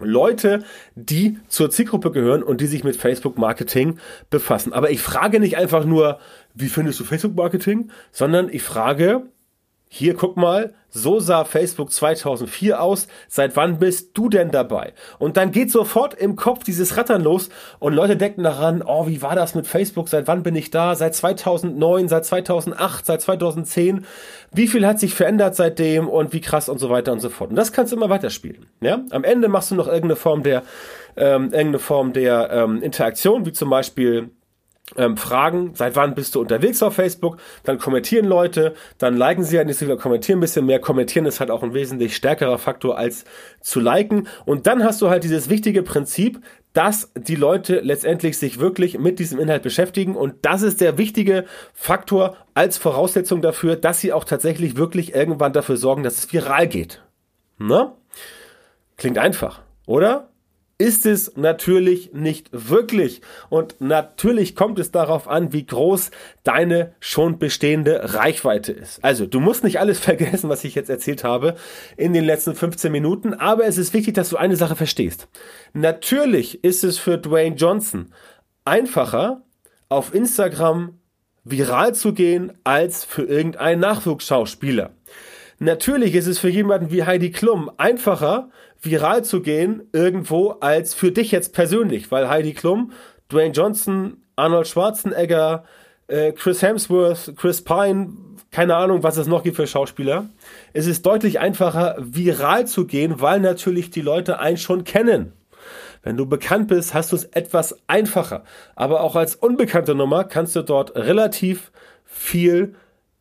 Leute, 0.00 0.64
die 0.94 1.38
zur 1.48 1.70
Zielgruppe 1.70 2.10
gehören 2.10 2.42
und 2.42 2.60
die 2.60 2.66
sich 2.66 2.84
mit 2.84 2.96
Facebook 2.96 3.38
Marketing 3.38 3.98
befassen. 4.30 4.72
Aber 4.72 4.90
ich 4.90 5.00
frage 5.00 5.40
nicht 5.40 5.56
einfach 5.56 5.84
nur, 5.84 6.18
wie 6.54 6.68
findest 6.68 7.00
du 7.00 7.04
Facebook 7.04 7.34
Marketing, 7.34 7.90
sondern 8.12 8.48
ich 8.48 8.62
frage, 8.62 9.26
hier 9.96 10.14
guck 10.14 10.36
mal, 10.36 10.74
so 10.90 11.20
sah 11.20 11.44
Facebook 11.44 11.92
2004 11.92 12.82
aus. 12.82 13.06
Seit 13.28 13.54
wann 13.54 13.78
bist 13.78 14.10
du 14.14 14.28
denn 14.28 14.50
dabei? 14.50 14.92
Und 15.20 15.36
dann 15.36 15.52
geht 15.52 15.70
sofort 15.70 16.14
im 16.14 16.34
Kopf 16.34 16.64
dieses 16.64 16.96
Rattern 16.96 17.22
los 17.22 17.48
und 17.78 17.92
Leute 17.92 18.16
denken 18.16 18.42
daran, 18.42 18.82
oh, 18.84 19.06
wie 19.06 19.22
war 19.22 19.36
das 19.36 19.54
mit 19.54 19.68
Facebook? 19.68 20.08
Seit 20.08 20.26
wann 20.26 20.42
bin 20.42 20.56
ich 20.56 20.70
da? 20.70 20.96
Seit 20.96 21.14
2009, 21.14 22.08
seit 22.08 22.24
2008, 22.24 23.06
seit 23.06 23.22
2010. 23.22 24.04
Wie 24.52 24.66
viel 24.66 24.84
hat 24.84 24.98
sich 24.98 25.14
verändert 25.14 25.54
seitdem 25.54 26.08
und 26.08 26.32
wie 26.32 26.40
krass 26.40 26.68
und 26.68 26.78
so 26.78 26.90
weiter 26.90 27.12
und 27.12 27.20
so 27.20 27.28
fort. 27.28 27.50
Und 27.50 27.56
das 27.56 27.72
kannst 27.72 27.92
du 27.92 27.96
immer 27.96 28.10
weiterspielen. 28.10 28.66
Ja? 28.80 29.00
Am 29.10 29.22
Ende 29.22 29.46
machst 29.46 29.70
du 29.70 29.76
noch 29.76 29.86
irgendeine 29.86 30.16
Form 30.16 30.42
der, 30.42 30.64
ähm, 31.16 31.44
irgendeine 31.44 31.78
Form 31.78 32.12
der 32.12 32.50
ähm, 32.50 32.82
Interaktion, 32.82 33.46
wie 33.46 33.52
zum 33.52 33.70
Beispiel 33.70 34.30
ähm, 34.96 35.16
fragen, 35.16 35.72
seit 35.74 35.96
wann 35.96 36.14
bist 36.14 36.34
du 36.34 36.40
unterwegs 36.40 36.82
auf 36.82 36.94
Facebook, 36.94 37.38
dann 37.62 37.78
kommentieren 37.78 38.26
Leute, 38.26 38.74
dann 38.98 39.16
liken 39.16 39.42
sie 39.42 39.56
ja 39.56 39.64
nicht 39.64 39.78
so 39.78 39.86
viel, 39.86 39.96
kommentieren 39.96 40.38
ein 40.38 40.42
bisschen 40.42 40.66
mehr, 40.66 40.78
kommentieren 40.78 41.26
ist 41.26 41.40
halt 41.40 41.50
auch 41.50 41.62
ein 41.62 41.74
wesentlich 41.74 42.14
stärkerer 42.14 42.58
Faktor 42.58 42.98
als 42.98 43.24
zu 43.60 43.80
liken 43.80 44.28
und 44.44 44.66
dann 44.66 44.84
hast 44.84 45.00
du 45.00 45.08
halt 45.08 45.24
dieses 45.24 45.48
wichtige 45.48 45.82
Prinzip, 45.82 46.40
dass 46.74 47.10
die 47.16 47.36
Leute 47.36 47.80
letztendlich 47.80 48.36
sich 48.36 48.58
wirklich 48.58 48.98
mit 48.98 49.18
diesem 49.18 49.38
Inhalt 49.38 49.62
beschäftigen 49.62 50.16
und 50.16 50.34
das 50.42 50.62
ist 50.62 50.80
der 50.80 50.98
wichtige 50.98 51.44
Faktor 51.72 52.36
als 52.52 52.76
Voraussetzung 52.76 53.40
dafür, 53.40 53.76
dass 53.76 54.00
sie 54.00 54.12
auch 54.12 54.24
tatsächlich 54.24 54.76
wirklich 54.76 55.14
irgendwann 55.14 55.52
dafür 55.52 55.76
sorgen, 55.76 56.02
dass 56.02 56.18
es 56.18 56.32
viral 56.32 56.68
geht. 56.68 57.02
Ne? 57.58 57.92
Klingt 58.96 59.18
einfach, 59.18 59.62
oder? 59.86 60.28
Ist 60.78 61.06
es 61.06 61.36
natürlich 61.36 62.12
nicht 62.12 62.48
wirklich. 62.52 63.20
Und 63.48 63.80
natürlich 63.80 64.56
kommt 64.56 64.78
es 64.78 64.90
darauf 64.90 65.28
an, 65.28 65.52
wie 65.52 65.66
groß 65.66 66.10
deine 66.42 66.94
schon 67.00 67.38
bestehende 67.38 68.14
Reichweite 68.14 68.72
ist. 68.72 69.02
Also, 69.04 69.26
du 69.26 69.40
musst 69.40 69.64
nicht 69.64 69.78
alles 69.78 69.98
vergessen, 70.00 70.48
was 70.48 70.64
ich 70.64 70.74
jetzt 70.74 70.90
erzählt 70.90 71.24
habe 71.24 71.56
in 71.96 72.12
den 72.12 72.24
letzten 72.24 72.54
15 72.54 72.90
Minuten, 72.90 73.34
aber 73.34 73.66
es 73.66 73.78
ist 73.78 73.94
wichtig, 73.94 74.14
dass 74.14 74.30
du 74.30 74.36
eine 74.36 74.56
Sache 74.56 74.76
verstehst. 74.76 75.28
Natürlich 75.72 76.64
ist 76.64 76.84
es 76.84 76.98
für 76.98 77.18
Dwayne 77.18 77.56
Johnson 77.56 78.12
einfacher, 78.64 79.42
auf 79.88 80.14
Instagram 80.14 80.98
viral 81.44 81.94
zu 81.94 82.14
gehen, 82.14 82.52
als 82.64 83.04
für 83.04 83.22
irgendeinen 83.22 83.80
Nachwuchsschauspieler. 83.80 84.90
Natürlich 85.58 86.14
ist 86.14 86.26
es 86.26 86.38
für 86.38 86.48
jemanden 86.48 86.90
wie 86.90 87.04
Heidi 87.04 87.30
Klum 87.30 87.70
einfacher, 87.76 88.50
viral 88.82 89.24
zu 89.24 89.40
gehen 89.40 89.82
irgendwo 89.92 90.50
als 90.60 90.94
für 90.94 91.12
dich 91.12 91.30
jetzt 91.30 91.52
persönlich, 91.52 92.10
weil 92.10 92.28
Heidi 92.28 92.54
Klum, 92.54 92.92
Dwayne 93.30 93.52
Johnson, 93.54 94.18
Arnold 94.36 94.66
Schwarzenegger, 94.66 95.64
äh, 96.08 96.32
Chris 96.32 96.60
Hemsworth, 96.60 97.34
Chris 97.36 97.62
Pine, 97.62 98.12
keine 98.50 98.76
Ahnung, 98.76 99.02
was 99.02 99.16
es 99.16 99.26
noch 99.26 99.42
gibt 99.42 99.56
für 99.56 99.66
Schauspieler. 99.66 100.26
Es 100.72 100.86
ist 100.86 101.06
deutlich 101.06 101.40
einfacher, 101.40 101.96
viral 101.98 102.66
zu 102.66 102.86
gehen, 102.86 103.20
weil 103.20 103.40
natürlich 103.40 103.90
die 103.90 104.00
Leute 104.00 104.38
einen 104.38 104.56
schon 104.56 104.84
kennen. 104.84 105.32
Wenn 106.02 106.16
du 106.16 106.26
bekannt 106.26 106.68
bist, 106.68 106.92
hast 106.94 107.12
du 107.12 107.16
es 107.16 107.24
etwas 107.24 107.76
einfacher. 107.86 108.44
Aber 108.76 109.00
auch 109.00 109.16
als 109.16 109.34
unbekannte 109.34 109.94
Nummer 109.94 110.24
kannst 110.24 110.54
du 110.54 110.62
dort 110.62 110.94
relativ 110.94 111.72
viel 112.04 112.74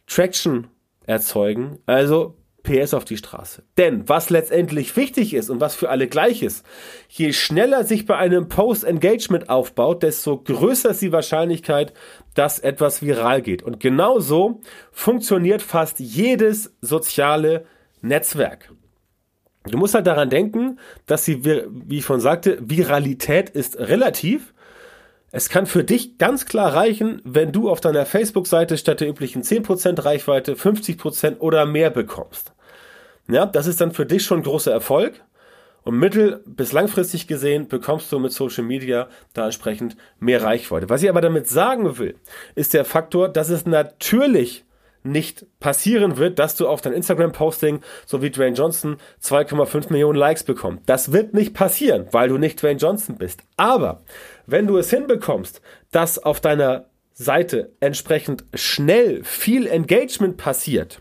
Traction 0.06 0.68
erzeugen. 1.06 1.80
Also 1.86 2.36
PS 2.64 2.94
auf 2.94 3.06
die 3.06 3.18
Straße. 3.18 3.64
Denn 3.78 4.08
was 4.08 4.30
letztendlich 4.30 4.96
wichtig 4.96 5.34
ist 5.34 5.50
und 5.50 5.60
was 5.60 5.76
für 5.76 5.90
alle 5.90 6.08
gleich 6.08 6.42
ist, 6.42 6.66
je 7.10 7.34
schneller 7.34 7.84
sich 7.84 8.06
bei 8.06 8.16
einem 8.16 8.48
Post 8.48 8.86
Engagement 8.86 9.50
aufbaut, 9.50 10.02
desto 10.02 10.38
größer 10.38 10.92
ist 10.92 11.02
die 11.02 11.12
Wahrscheinlichkeit, 11.12 11.94
dass 12.34 12.60
etwas 12.60 13.02
viral 13.02 13.42
geht. 13.42 13.64
Und 13.64 13.80
genauso 13.80 14.62
funktioniert 14.92 15.62
fast 15.62 16.00
jedes 16.00 16.74
soziale 16.82 17.66
Netzwerk. 18.02 18.72
Du 19.66 19.78
musst 19.78 19.94
halt 19.94 20.08
daran 20.08 20.30
denken, 20.30 20.80
dass 21.06 21.24
sie, 21.24 21.46
wie 21.46 21.98
ich 21.98 22.06
schon 22.06 22.20
sagte, 22.20 22.58
Viralität 22.62 23.50
ist 23.50 23.78
relativ. 23.78 24.53
Es 25.36 25.50
kann 25.50 25.66
für 25.66 25.84
dich 25.84 26.20
ganz 26.20 26.46
klar 26.46 26.76
reichen, 26.76 27.20
wenn 27.24 27.52
du 27.52 27.68
auf 27.68 27.82
deiner 27.82 28.06
Facebook-Seite 28.06 28.78
statt 28.78 29.02
der 29.02 29.10
üblichen 29.10 29.42
10% 29.42 30.06
Reichweite 30.06 30.54
50% 30.54 31.40
oder 31.40 31.66
mehr 31.66 31.90
bekommst. 31.90 32.54
Ja, 33.28 33.48
das 33.48 33.66
ist 33.66 33.82
dann 33.82 33.94
für 33.94 34.06
dich 34.06 34.24
schon 34.24 34.44
großer 34.44 34.72
Erfolg. 34.72 35.24
Und 35.82 35.98
mittel- 35.98 36.44
bis 36.46 36.72
langfristig 36.72 37.26
gesehen 37.26 37.68
bekommst 37.68 38.12
du 38.12 38.20
mit 38.20 38.32
Social 38.32 38.64
Media 38.64 39.08
da 39.34 39.46
entsprechend 39.46 39.98
mehr 40.20 40.44
Reichweite. 40.44 40.88
Was 40.90 41.02
ich 41.02 41.10
aber 41.10 41.22
damit 41.22 41.48
sagen 41.48 41.98
will, 41.98 42.14
ist 42.54 42.76
der 42.76 42.86
Faktor, 42.86 43.28
dass 43.28 43.50
es 43.50 43.66
natürlich 43.66 44.66
nicht 45.04 45.46
passieren 45.60 46.18
wird, 46.18 46.40
dass 46.40 46.56
du 46.56 46.68
auf 46.68 46.82
dein 46.82 46.94
Instagram-Posting, 46.94 47.82
so 48.06 48.22
wie 48.22 48.30
Dwayne 48.30 48.56
Johnson, 48.56 48.98
2,5 49.22 49.92
Millionen 49.92 50.18
Likes 50.18 50.44
bekommst. 50.44 50.84
Das 50.86 51.12
wird 51.12 51.34
nicht 51.34 51.54
passieren, 51.54 52.08
weil 52.12 52.30
du 52.30 52.38
nicht 52.38 52.62
Dwayne 52.62 52.80
Johnson 52.80 53.18
bist. 53.18 53.42
Aber 53.58 54.04
wenn 54.46 54.68
du 54.68 54.78
es 54.78 54.90
hinbekommst, 54.90 55.62
dass 55.92 56.20
auf 56.20 56.40
deiner 56.40 56.86
Seite 57.14 57.72
entsprechend 57.80 58.44
schnell 58.54 59.24
viel 59.24 59.68
Engagement 59.68 60.38
passiert, 60.38 61.00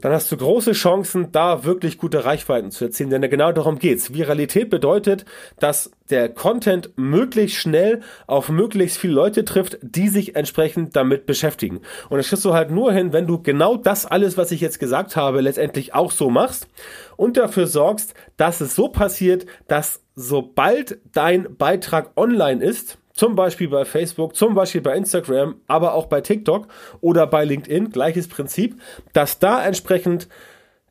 dann 0.00 0.12
hast 0.12 0.30
du 0.30 0.36
große 0.36 0.72
Chancen, 0.72 1.32
da 1.32 1.64
wirklich 1.64 1.98
gute 1.98 2.24
Reichweiten 2.24 2.70
zu 2.70 2.84
erzielen, 2.84 3.10
denn 3.10 3.28
genau 3.28 3.52
darum 3.52 3.78
geht's. 3.78 4.14
Viralität 4.14 4.70
bedeutet, 4.70 5.24
dass 5.58 5.90
der 6.10 6.28
Content 6.28 6.90
möglichst 6.96 7.56
schnell 7.56 8.00
auf 8.26 8.48
möglichst 8.48 8.98
viele 8.98 9.14
Leute 9.14 9.44
trifft, 9.44 9.78
die 9.82 10.08
sich 10.08 10.36
entsprechend 10.36 10.96
damit 10.96 11.26
beschäftigen. 11.26 11.80
Und 12.08 12.18
das 12.18 12.28
kriegst 12.28 12.44
du 12.44 12.54
halt 12.54 12.70
nur 12.70 12.92
hin, 12.92 13.12
wenn 13.12 13.26
du 13.26 13.42
genau 13.42 13.76
das 13.76 14.06
alles, 14.06 14.36
was 14.36 14.52
ich 14.52 14.60
jetzt 14.60 14.78
gesagt 14.78 15.16
habe, 15.16 15.40
letztendlich 15.40 15.94
auch 15.94 16.10
so 16.10 16.30
machst 16.30 16.68
und 17.16 17.36
dafür 17.36 17.66
sorgst, 17.66 18.14
dass 18.36 18.60
es 18.60 18.74
so 18.74 18.88
passiert, 18.88 19.46
dass 19.66 20.02
sobald 20.14 20.98
dein 21.12 21.56
Beitrag 21.56 22.10
online 22.16 22.64
ist, 22.64 22.98
zum 23.18 23.34
Beispiel 23.34 23.66
bei 23.66 23.84
Facebook, 23.84 24.36
zum 24.36 24.54
Beispiel 24.54 24.80
bei 24.80 24.96
Instagram, 24.96 25.56
aber 25.66 25.94
auch 25.94 26.06
bei 26.06 26.20
TikTok 26.20 26.68
oder 27.00 27.26
bei 27.26 27.44
LinkedIn, 27.44 27.90
gleiches 27.90 28.28
Prinzip, 28.28 28.80
dass 29.12 29.40
da 29.40 29.66
entsprechend 29.66 30.28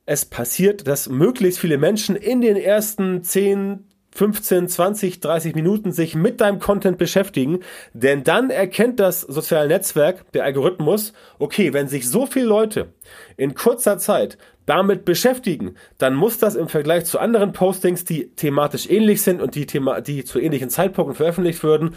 es 0.05 0.25
passiert, 0.25 0.88
dass 0.88 1.07
möglichst 1.07 1.57
viele 1.57 1.77
Menschen 1.77 2.17
in 2.17 2.41
den 2.41 2.57
ersten 2.57 3.24
10, 3.24 3.86
15, 4.12 4.67
20, 4.67 5.22
30 5.22 5.55
Minuten 5.55 5.93
sich 5.93 6.15
mit 6.15 6.41
deinem 6.41 6.60
Content 6.60 6.98
beschäftigen, 6.98 7.60
denn 7.93 8.25
dann 8.25 8.50
erkennt 8.50 9.00
das 9.00 9.22
soziale 9.22 9.69
Netzwerk, 9.69 10.29
der 10.34 10.43
Algorithmus, 10.43 11.13
okay, 11.39 11.72
wenn 11.72 11.88
sich 11.88 12.10
so 12.10 12.25
viele 12.25 12.48
Leute 12.48 12.93
in 13.38 13.54
kurzer 13.54 13.99
Zeit 13.99 14.38
damit 14.67 15.06
beschäftigen, 15.06 15.75
dann 15.97 16.13
muss 16.13 16.38
das 16.38 16.56
im 16.56 16.67
Vergleich 16.67 17.06
zu 17.06 17.17
anderen 17.17 17.53
Postings, 17.53 18.06
die 18.06 18.36
thematisch 18.36 18.88
ähnlich 18.88 19.23
sind 19.23 19.41
und 19.41 19.56
die, 19.56 19.65
Thema, 19.65 20.01
die 20.01 20.23
zu 20.23 20.39
ähnlichen 20.39 20.69
Zeitpunkten 20.69 21.15
veröffentlicht 21.15 21.63
würden, 21.63 21.95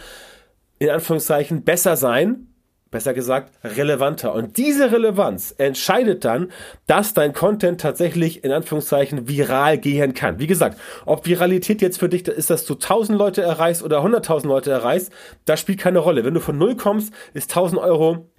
in 0.79 0.89
Anführungszeichen 0.89 1.65
besser 1.65 1.97
sein, 1.97 2.47
besser 2.91 3.13
gesagt, 3.13 3.53
relevanter. 3.65 4.35
Und 4.35 4.57
diese 4.57 4.91
Relevanz 4.93 5.55
entscheidet 5.59 6.25
dann, 6.25 6.51
dass 6.87 7.13
dein 7.13 7.33
Content 7.33 7.81
tatsächlich 7.81 8.45
in 8.45 8.53
Anführungszeichen 8.53 9.29
viral 9.29 9.79
gehen 9.79 10.15
kann. 10.15 10.39
Wie 10.39 10.47
gesagt, 10.47 10.79
ob 11.07 11.27
Viralität 11.27 11.83
jetzt 11.83 11.99
für 11.99 12.09
dich 12.09 12.27
ist, 12.27 12.51
dass 12.51 12.65
du 12.67 12.75
1000 12.75 13.19
Leute 13.19 13.43
erreichst 13.43 13.83
oder 13.83 14.05
100.000 14.05 14.47
Leute 14.47 14.71
erreichst, 14.71 15.13
das 15.45 15.61
spielt 15.61 15.81
keine 15.81 16.01
Rolle. 16.01 16.25
Wenn 16.25 16.35
du 16.35 16.41
von 16.41 16.59
Null 16.59 16.77
kommst, 16.77 17.13
ist 17.35 17.51
1000 17.51 17.81
Euro 17.81 18.30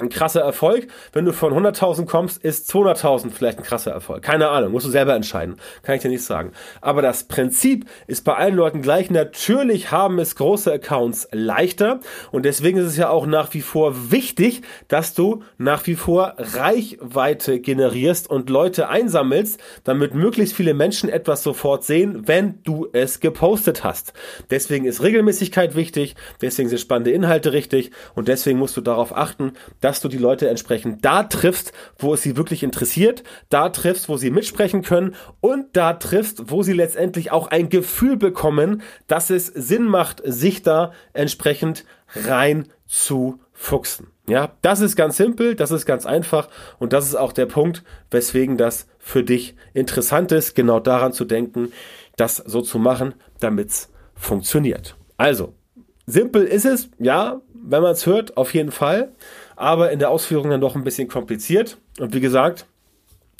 ein 0.00 0.08
krasser 0.08 0.40
Erfolg. 0.40 0.88
Wenn 1.12 1.24
du 1.24 1.32
von 1.32 1.52
100.000 1.52 2.06
kommst, 2.06 2.42
ist 2.42 2.68
200.000 2.68 3.30
vielleicht 3.30 3.58
ein 3.58 3.64
krasser 3.64 3.92
Erfolg. 3.92 4.22
Keine 4.22 4.48
Ahnung, 4.48 4.72
musst 4.72 4.86
du 4.86 4.90
selber 4.90 5.14
entscheiden. 5.14 5.56
Kann 5.82 5.94
ich 5.94 6.02
dir 6.02 6.08
nicht 6.08 6.24
sagen. 6.24 6.50
Aber 6.80 7.00
das 7.00 7.24
Prinzip 7.24 7.86
ist 8.08 8.24
bei 8.24 8.34
allen 8.34 8.56
Leuten 8.56 8.82
gleich. 8.82 9.10
Natürlich 9.10 9.92
haben 9.92 10.18
es 10.18 10.34
große 10.34 10.72
Accounts 10.72 11.28
leichter 11.30 12.00
und 12.32 12.44
deswegen 12.44 12.78
ist 12.78 12.86
es 12.86 12.96
ja 12.96 13.08
auch 13.08 13.26
nach 13.26 13.54
wie 13.54 13.60
vor 13.60 14.10
wichtig, 14.10 14.62
dass 14.88 15.14
du 15.14 15.44
nach 15.58 15.86
wie 15.86 15.94
vor 15.94 16.34
Reichweite 16.38 17.60
generierst 17.60 18.28
und 18.28 18.50
Leute 18.50 18.88
einsammelst, 18.88 19.60
damit 19.84 20.12
möglichst 20.12 20.56
viele 20.56 20.74
Menschen 20.74 21.08
etwas 21.08 21.44
sofort 21.44 21.84
sehen, 21.84 22.26
wenn 22.26 22.60
du 22.64 22.88
es 22.92 23.20
gepostet 23.20 23.84
hast. 23.84 24.12
Deswegen 24.50 24.86
ist 24.86 25.04
Regelmäßigkeit 25.04 25.76
wichtig, 25.76 26.16
deswegen 26.40 26.68
sind 26.68 26.80
spannende 26.80 27.12
Inhalte 27.12 27.52
richtig 27.52 27.92
und 28.16 28.26
deswegen 28.26 28.58
musst 28.58 28.76
du 28.76 28.80
darauf 28.80 29.16
achten, 29.16 29.52
dass 29.84 30.00
du 30.00 30.08
die 30.08 30.16
Leute 30.16 30.48
entsprechend 30.48 31.04
da 31.04 31.24
triffst, 31.24 31.74
wo 31.98 32.14
es 32.14 32.22
sie 32.22 32.38
wirklich 32.38 32.62
interessiert, 32.62 33.22
da 33.50 33.68
triffst, 33.68 34.08
wo 34.08 34.16
sie 34.16 34.30
mitsprechen 34.30 34.80
können 34.80 35.14
und 35.42 35.76
da 35.76 35.92
triffst, 35.92 36.50
wo 36.50 36.62
sie 36.62 36.72
letztendlich 36.72 37.30
auch 37.30 37.48
ein 37.48 37.68
Gefühl 37.68 38.16
bekommen, 38.16 38.80
dass 39.08 39.28
es 39.28 39.46
Sinn 39.46 39.84
macht, 39.84 40.22
sich 40.24 40.62
da 40.62 40.92
entsprechend 41.12 41.84
rein 42.16 42.68
zu 42.86 43.40
fuchsen. 43.52 44.06
Ja, 44.26 44.52
das 44.62 44.80
ist 44.80 44.96
ganz 44.96 45.18
simpel, 45.18 45.54
das 45.54 45.70
ist 45.70 45.84
ganz 45.84 46.06
einfach 46.06 46.48
und 46.78 46.94
das 46.94 47.06
ist 47.06 47.16
auch 47.16 47.34
der 47.34 47.44
Punkt, 47.44 47.84
weswegen 48.10 48.56
das 48.56 48.86
für 48.98 49.22
dich 49.22 49.54
interessant 49.74 50.32
ist, 50.32 50.54
genau 50.54 50.80
daran 50.80 51.12
zu 51.12 51.26
denken, 51.26 51.72
das 52.16 52.38
so 52.38 52.62
zu 52.62 52.78
machen, 52.78 53.12
damit 53.38 53.68
es 53.68 53.90
funktioniert. 54.14 54.96
Also, 55.18 55.52
simpel 56.06 56.44
ist 56.44 56.64
es, 56.64 56.88
ja, 56.98 57.42
wenn 57.52 57.82
man 57.82 57.92
es 57.92 58.06
hört, 58.06 58.38
auf 58.38 58.54
jeden 58.54 58.70
Fall 58.70 59.12
aber 59.56 59.90
in 59.90 59.98
der 59.98 60.10
Ausführung 60.10 60.50
dann 60.50 60.60
doch 60.60 60.76
ein 60.76 60.84
bisschen 60.84 61.08
kompliziert. 61.08 61.78
Und 61.98 62.14
wie 62.14 62.20
gesagt, 62.20 62.66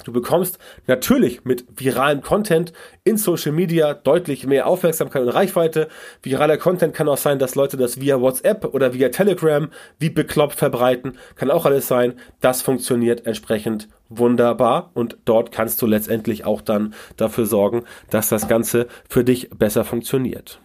Du 0.03 0.11
bekommst 0.11 0.59
natürlich 0.87 1.45
mit 1.45 1.65
viralem 1.75 2.21
Content 2.21 2.73
in 3.03 3.17
Social 3.17 3.51
Media 3.51 3.93
deutlich 3.93 4.45
mehr 4.45 4.67
Aufmerksamkeit 4.67 5.23
und 5.23 5.29
Reichweite. 5.29 5.87
Viraler 6.21 6.57
Content 6.57 6.93
kann 6.93 7.07
auch 7.07 7.17
sein, 7.17 7.39
dass 7.39 7.55
Leute 7.55 7.77
das 7.77 7.99
via 7.99 8.19
WhatsApp 8.19 8.65
oder 8.73 8.93
via 8.93 9.09
Telegram 9.09 9.69
wie 9.97 10.09
bekloppt 10.09 10.55
verbreiten. 10.55 11.17
Kann 11.35 11.49
auch 11.49 11.65
alles 11.65 11.87
sein. 11.87 12.13
Das 12.39 12.61
funktioniert 12.61 13.25
entsprechend 13.25 13.87
wunderbar 14.09 14.91
und 14.93 15.17
dort 15.25 15.51
kannst 15.51 15.81
du 15.81 15.87
letztendlich 15.87 16.45
auch 16.45 16.61
dann 16.61 16.93
dafür 17.17 17.47
sorgen, 17.47 17.83
dass 18.11 18.29
das 18.29 18.47
Ganze 18.47 18.87
für 19.09 19.23
dich 19.23 19.49
besser 19.49 19.83
funktioniert. 19.83 20.59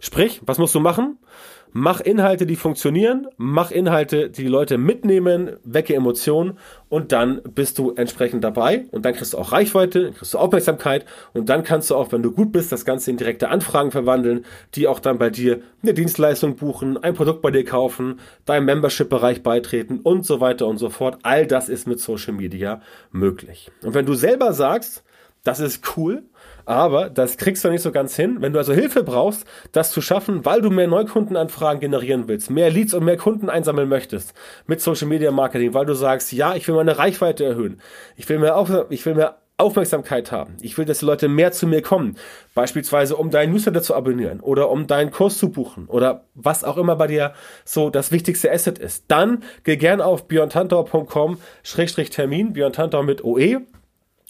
Sprich, 0.00 0.40
was 0.44 0.58
musst 0.58 0.74
du 0.74 0.80
machen? 0.80 1.18
Mach 1.76 2.00
Inhalte, 2.00 2.46
die 2.46 2.54
funktionieren, 2.54 3.26
mach 3.36 3.72
Inhalte, 3.72 4.30
die 4.30 4.44
die 4.44 4.48
Leute 4.48 4.78
mitnehmen, 4.78 5.56
wecke 5.64 5.96
Emotionen. 5.96 6.56
Und 6.88 7.10
dann 7.10 7.42
bist 7.42 7.78
du 7.80 7.90
entsprechend 7.90 8.44
dabei. 8.44 8.84
Und 8.92 9.04
dann 9.04 9.12
kriegst 9.12 9.32
du 9.32 9.38
auch 9.38 9.50
Reichweite, 9.50 10.04
dann 10.04 10.14
kriegst 10.14 10.34
du 10.34 10.38
Aufmerksamkeit. 10.38 11.04
Und 11.32 11.48
dann 11.48 11.64
kannst 11.64 11.90
du 11.90 11.96
auch, 11.96 12.12
wenn 12.12 12.22
du 12.22 12.30
gut 12.30 12.52
bist, 12.52 12.70
das 12.70 12.84
Ganze 12.84 13.10
in 13.10 13.16
direkte 13.16 13.48
Anfragen 13.48 13.90
verwandeln, 13.90 14.44
die 14.76 14.86
auch 14.86 15.00
dann 15.00 15.18
bei 15.18 15.30
dir 15.30 15.62
eine 15.82 15.94
Dienstleistung 15.94 16.54
buchen, 16.54 16.96
ein 16.96 17.14
Produkt 17.14 17.42
bei 17.42 17.50
dir 17.50 17.64
kaufen, 17.64 18.20
deinem 18.44 18.66
Membership-Bereich 18.66 19.42
beitreten 19.42 19.98
und 20.00 20.24
so 20.24 20.40
weiter 20.40 20.68
und 20.68 20.78
so 20.78 20.90
fort. 20.90 21.18
All 21.24 21.44
das 21.44 21.68
ist 21.68 21.88
mit 21.88 21.98
Social 21.98 22.34
Media 22.34 22.82
möglich. 23.10 23.72
Und 23.82 23.94
wenn 23.94 24.06
du 24.06 24.14
selber 24.14 24.52
sagst, 24.52 25.02
das 25.44 25.60
ist 25.60 25.96
cool, 25.96 26.24
aber 26.66 27.10
das 27.10 27.36
kriegst 27.36 27.64
du 27.64 27.70
nicht 27.70 27.82
so 27.82 27.92
ganz 27.92 28.16
hin. 28.16 28.38
Wenn 28.40 28.52
du 28.52 28.58
also 28.58 28.72
Hilfe 28.72 29.04
brauchst, 29.04 29.46
das 29.72 29.92
zu 29.92 30.00
schaffen, 30.00 30.44
weil 30.44 30.62
du 30.62 30.70
mehr 30.70 30.88
Neukundenanfragen 30.88 31.80
generieren 31.80 32.26
willst, 32.26 32.50
mehr 32.50 32.70
Leads 32.70 32.94
und 32.94 33.04
mehr 33.04 33.18
Kunden 33.18 33.50
einsammeln 33.50 33.88
möchtest 33.88 34.34
mit 34.66 34.80
Social 34.80 35.06
Media 35.06 35.30
Marketing, 35.30 35.74
weil 35.74 35.86
du 35.86 35.94
sagst, 35.94 36.32
ja, 36.32 36.54
ich 36.54 36.66
will 36.66 36.74
meine 36.74 36.98
Reichweite 36.98 37.44
erhöhen. 37.44 37.80
Ich 38.16 38.28
will 38.28 38.38
mehr, 38.38 38.56
auf, 38.56 38.70
ich 38.88 39.04
will 39.04 39.14
mehr 39.14 39.36
Aufmerksamkeit 39.56 40.32
haben. 40.32 40.56
Ich 40.62 40.76
will, 40.78 40.84
dass 40.84 40.98
die 40.98 41.04
Leute 41.04 41.28
mehr 41.28 41.52
zu 41.52 41.68
mir 41.68 41.80
kommen. 41.80 42.16
Beispielsweise, 42.54 43.14
um 43.16 43.30
deinen 43.30 43.52
Newsletter 43.52 43.82
zu 43.82 43.94
abonnieren 43.94 44.40
oder 44.40 44.68
um 44.68 44.88
deinen 44.88 45.12
Kurs 45.12 45.38
zu 45.38 45.50
buchen 45.50 45.86
oder 45.86 46.24
was 46.34 46.64
auch 46.64 46.76
immer 46.76 46.96
bei 46.96 47.06
dir 47.06 47.34
so 47.64 47.88
das 47.90 48.10
wichtigste 48.10 48.50
Asset 48.50 48.78
ist. 48.78 49.04
Dann 49.08 49.44
geh 49.62 49.76
gern 49.76 50.00
auf 50.00 50.26
björntantau.com-termin, 50.26 52.54
Björn 52.54 53.06
mit 53.06 53.22
OE 53.22 53.60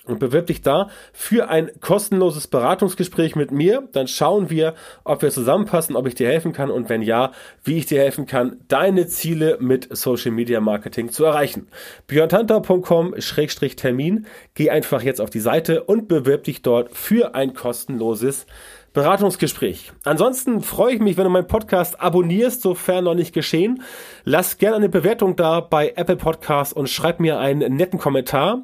und 0.07 0.19
bewirb 0.19 0.47
dich 0.47 0.63
da 0.63 0.89
für 1.13 1.49
ein 1.49 1.71
kostenloses 1.81 2.47
Beratungsgespräch 2.47 3.37
mit 3.37 3.51
mir. 3.51 3.89
Dann 3.93 4.09
schauen 4.09 4.49
wir, 4.51 4.75
ob 5.05 5.23
wir 5.23 5.31
zusammenpassen, 5.31 5.97
ob 5.97 6.07
ich 6.07 6.15
dir 6.15 6.29
helfen 6.29 6.53
kann 6.53 6.71
und 6.71 6.89
wenn 6.89 7.03
ja, 7.03 7.33
wie 7.63 7.77
ich 7.79 7.87
dir 7.87 8.01
helfen 8.01 8.27
kann, 8.27 8.59
deine 8.69 9.07
Ziele 9.07 9.59
mit 9.61 9.89
Social 9.97 10.33
Media 10.33 10.61
Marketing 10.61 11.11
zu 11.11 11.25
erreichen. 11.25 11.69
björntantau.com-termin. 12.07 14.27
Geh 14.55 14.71
einfach 14.71 15.03
jetzt 15.03 15.21
auf 15.21 15.31
die 15.31 15.41
Seite 15.41 15.85
und 15.85 16.09
bewirb 16.09 16.45
dich 16.45 16.63
dort 16.63 16.97
für 16.97 17.35
ein 17.35 17.53
kostenloses 17.55 18.47
Beratungsgespräch. 18.95 19.93
Ansonsten 20.05 20.61
freue 20.61 20.95
ich 20.95 21.01
mich, 21.01 21.17
wenn 21.17 21.25
du 21.25 21.31
meinen 21.31 21.49
Podcast 21.49 22.01
abonnierst, 22.01 22.63
sofern 22.63 23.05
noch 23.05 23.15
nicht 23.15 23.35
geschehen. 23.35 23.83
Lass 24.23 24.59
gerne 24.59 24.77
eine 24.77 24.89
Bewertung 24.89 25.35
da 25.35 25.61
bei 25.61 25.93
Apple 25.97 26.17
Podcasts 26.17 26.73
und 26.73 26.89
schreib 26.89 27.19
mir 27.19 27.41
einen 27.41 27.77
netten 27.77 27.99
Kommentar. 27.99 28.63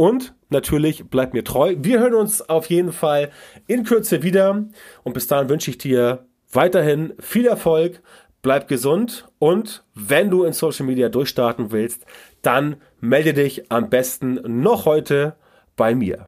Und 0.00 0.32
natürlich 0.48 1.10
bleib 1.10 1.34
mir 1.34 1.44
treu. 1.44 1.76
Wir 1.78 2.00
hören 2.00 2.14
uns 2.14 2.40
auf 2.48 2.70
jeden 2.70 2.90
Fall 2.90 3.30
in 3.66 3.84
Kürze 3.84 4.22
wieder. 4.22 4.64
Und 5.02 5.12
bis 5.12 5.26
dahin 5.26 5.50
wünsche 5.50 5.70
ich 5.70 5.76
dir 5.76 6.24
weiterhin 6.50 7.12
viel 7.20 7.46
Erfolg. 7.46 8.00
Bleib 8.40 8.66
gesund 8.66 9.28
und 9.38 9.84
wenn 9.94 10.30
du 10.30 10.44
in 10.44 10.54
Social 10.54 10.86
Media 10.86 11.10
durchstarten 11.10 11.70
willst, 11.70 12.06
dann 12.40 12.76
melde 13.00 13.34
dich 13.34 13.70
am 13.70 13.90
besten 13.90 14.40
noch 14.62 14.86
heute 14.86 15.36
bei 15.76 15.94
mir. 15.94 16.24